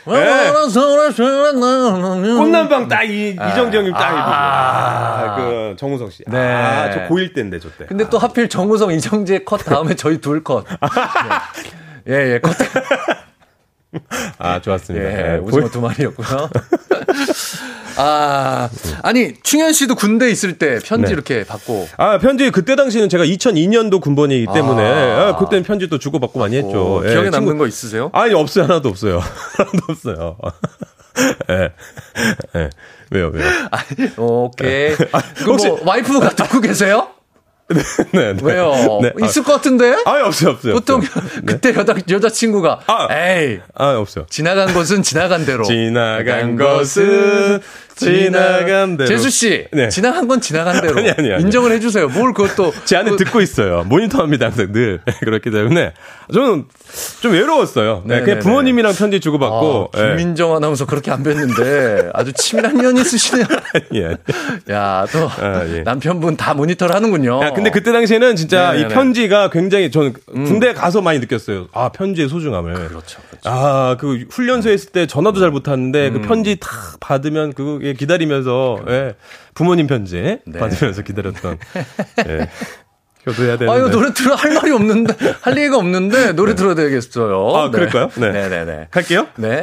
[2.36, 6.24] 꽃남방 딱 이, 이정재님 딱 아, 그 정우성 씨.
[6.26, 6.38] 네.
[6.38, 7.86] 아, 저 고1 때인데 저 때.
[7.86, 10.66] 근데 또 하필 정우성 이정재 컷 다음에 저희 둘 컷.
[12.08, 12.54] 예, 예, 컷.
[14.38, 15.06] 아, 좋았습니다.
[15.06, 16.50] 예, 오징어 두 마리였고요.
[17.96, 18.68] 아,
[19.02, 21.12] 아니, 충현 씨도 군대 있을 때 편지 네.
[21.12, 21.88] 이렇게 받고.
[21.96, 26.38] 아, 편지 그때 당시는 제가 2002년도 군번이기 때문에 아, 아 그때는 편지 도 주고 받고
[26.38, 27.00] 많이 했죠.
[27.02, 27.58] 기억에 예, 남는 친구...
[27.58, 28.10] 거 있으세요?
[28.12, 28.64] 아니, 없어요.
[28.64, 29.20] 하나도 없어요.
[29.56, 30.36] 하나도 없어요.
[31.50, 31.72] 예.
[32.56, 32.70] 예.
[33.10, 33.46] 왜요, 왜요?
[33.70, 34.92] 아니, 오케이.
[35.12, 37.08] 아, 혹시 뭐, 와이프가 듣고 계세요?
[37.72, 37.82] 네,
[38.12, 38.42] 네, 네.
[38.42, 39.00] 왜요?
[39.00, 39.12] 네.
[39.24, 39.96] 있을 아, 것 같은데?
[40.04, 40.74] 아, 없어요, 없어요.
[40.74, 41.24] 보통 없어요.
[41.46, 41.80] 그때 네.
[41.80, 44.26] 여자 여자친구가 아, 에이, 아, 없어요.
[44.28, 45.64] 지나간 것은 지나간 대로.
[45.64, 47.60] 지나간 것은
[47.96, 49.08] 지나간 대로.
[49.08, 49.88] 재수 씨, 네.
[49.88, 50.98] 지나간 건 지나간 대로.
[50.98, 51.42] 아니, 아니, 아니.
[51.42, 52.08] 인정을 해주세요.
[52.08, 52.72] 뭘 그것도.
[52.84, 53.16] 제 안에 그...
[53.16, 53.84] 듣고 있어요.
[53.84, 55.00] 모니터합니다, 항상 늘.
[55.20, 55.92] 그렇기 때문에.
[56.32, 56.64] 저는
[57.20, 58.02] 좀 외로웠어요.
[58.06, 59.90] 네, 그냥 부모님이랑 편지 주고받고.
[59.94, 60.56] 아, 김민정 네.
[60.56, 63.46] 아나운서 그렇게 안 뵀는데 아주 치밀한 년이 있으시네요.
[63.94, 64.16] 예.
[64.72, 65.82] 야, 또 아, 예.
[65.82, 67.42] 남편분 다 모니터를 하는군요.
[67.42, 68.86] 야, 근데 그때 당시에는 진짜 네네네.
[68.86, 70.44] 이 편지가 굉장히 저는 음.
[70.44, 71.68] 군대 가서 많이 느꼈어요.
[71.72, 72.74] 아, 편지의 소중함을.
[72.74, 73.18] 그렇죠.
[73.28, 73.40] 그렇죠.
[73.44, 76.22] 아, 그 훈련소에 있을 때 전화도 잘 못하는데 그 음.
[76.22, 79.14] 그 편지 탁 받으면 그게 기다리면서 예,
[79.54, 80.58] 부모님 편지 네.
[80.58, 81.58] 받으면서 기다렸던.
[82.26, 82.48] 예.
[83.26, 83.72] 효도해야 되는데.
[83.72, 86.56] 아, 이거 노래 들어 할 말이 없는데, 할 얘기가 없는데, 노래 네.
[86.56, 87.56] 들어야 되겠어요.
[87.56, 87.78] 아, 네.
[87.78, 88.10] 그럴까요?
[88.16, 88.32] 네.
[88.32, 88.64] 네네네.
[88.64, 89.28] 네, 갈게요.
[89.36, 89.62] 네.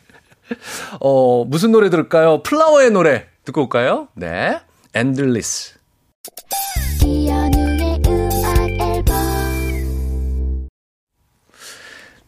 [1.00, 2.42] 어, 무슨 노래 들을까요?
[2.42, 4.08] 플라워의 노래 듣고 올까요?
[4.14, 4.58] 네.
[4.94, 5.74] Endless.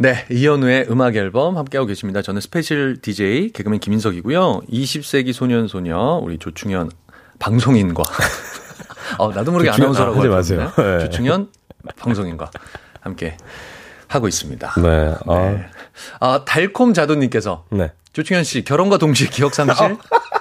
[0.01, 2.23] 네, 이현우의 음악 앨범 함께하고 계십니다.
[2.23, 4.61] 저는 스페셜 DJ 개그맨 김인석이고요.
[4.71, 6.91] 20세기 소년 소녀 우리 조충현
[7.41, 8.05] 방송인과
[9.19, 10.73] 어, 나도 모르게 조충현, 아나운서라고 아, 하지 마세요.
[10.77, 10.99] 네.
[11.01, 11.49] 조충현
[11.97, 12.49] 방송인과
[13.01, 13.37] 함께
[14.07, 14.75] 하고 있습니다.
[14.81, 15.15] 네.
[15.27, 15.67] 아, 네.
[16.21, 17.91] 아 달콤 자도님께서 네.
[18.13, 19.85] 조충현 씨 결혼과 동시에 기억 상실?
[19.85, 19.97] 아,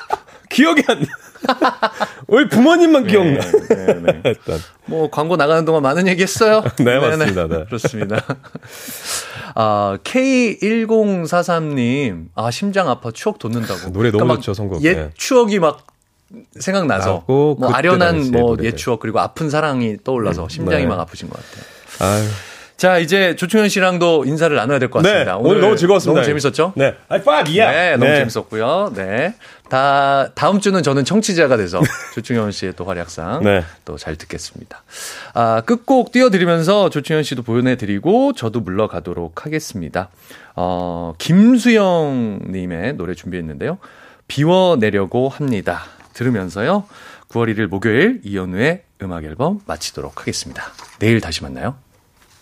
[0.51, 1.07] 기억이 안 나.
[2.27, 3.39] 왜 부모님만 네, 기억나?
[3.39, 4.33] 네, 네, 네.
[4.85, 6.63] 뭐 광고 나가는 동안 많은 얘기 했어요.
[6.79, 7.47] 네, 맞습니다.
[7.47, 7.65] 네.
[7.65, 8.23] 그렇습니다.
[9.55, 13.91] 아, K1043님, 아, 심장 아파 추억 돋는다고.
[13.91, 14.83] 노래 너무 그러니까 좋죠, 선곡.
[14.83, 15.09] 옛 네.
[15.15, 15.87] 추억이 막
[16.59, 17.23] 생각나서.
[17.27, 21.63] 뭐 아련한 뭐옛 추억, 그리고 아픈 사랑이 떠올라서 음, 심장이 막 아프신 것 같아요.
[21.99, 22.27] 아유.
[22.77, 25.31] 자, 이제 조충현 씨랑도 인사를 나눠야 될 것 같습니다.
[25.33, 26.21] 네, 오늘, 오늘, 너무 즐거웠습니다.
[26.21, 26.73] 너무 재밌었죠?
[26.75, 26.95] 네.
[27.09, 27.71] 아이파이야.
[27.71, 28.17] 네, 너무 네.
[28.19, 28.93] 재밌었고요.
[28.95, 29.33] 네.
[29.67, 31.81] 다 다음 주는 저는 청취자가 돼서
[32.13, 33.63] 조충현 씨의 또 활약상 네.
[33.83, 34.83] 또잘 듣겠습니다.
[35.33, 40.09] 아, 끝곡 띄워드리면서 조충현 씨도 보내드리고 저도 물러가도록 하겠습니다.
[40.55, 43.79] 어, 김수영 님의 노래 준비했는데요.
[44.27, 45.83] 비워내려고 합니다.
[46.13, 46.85] 들으면서요.
[47.29, 50.63] 9월 1일 목요일 이연우의 음악 앨범 마치도록 하겠습니다.
[50.99, 51.75] 내일 다시 만나요.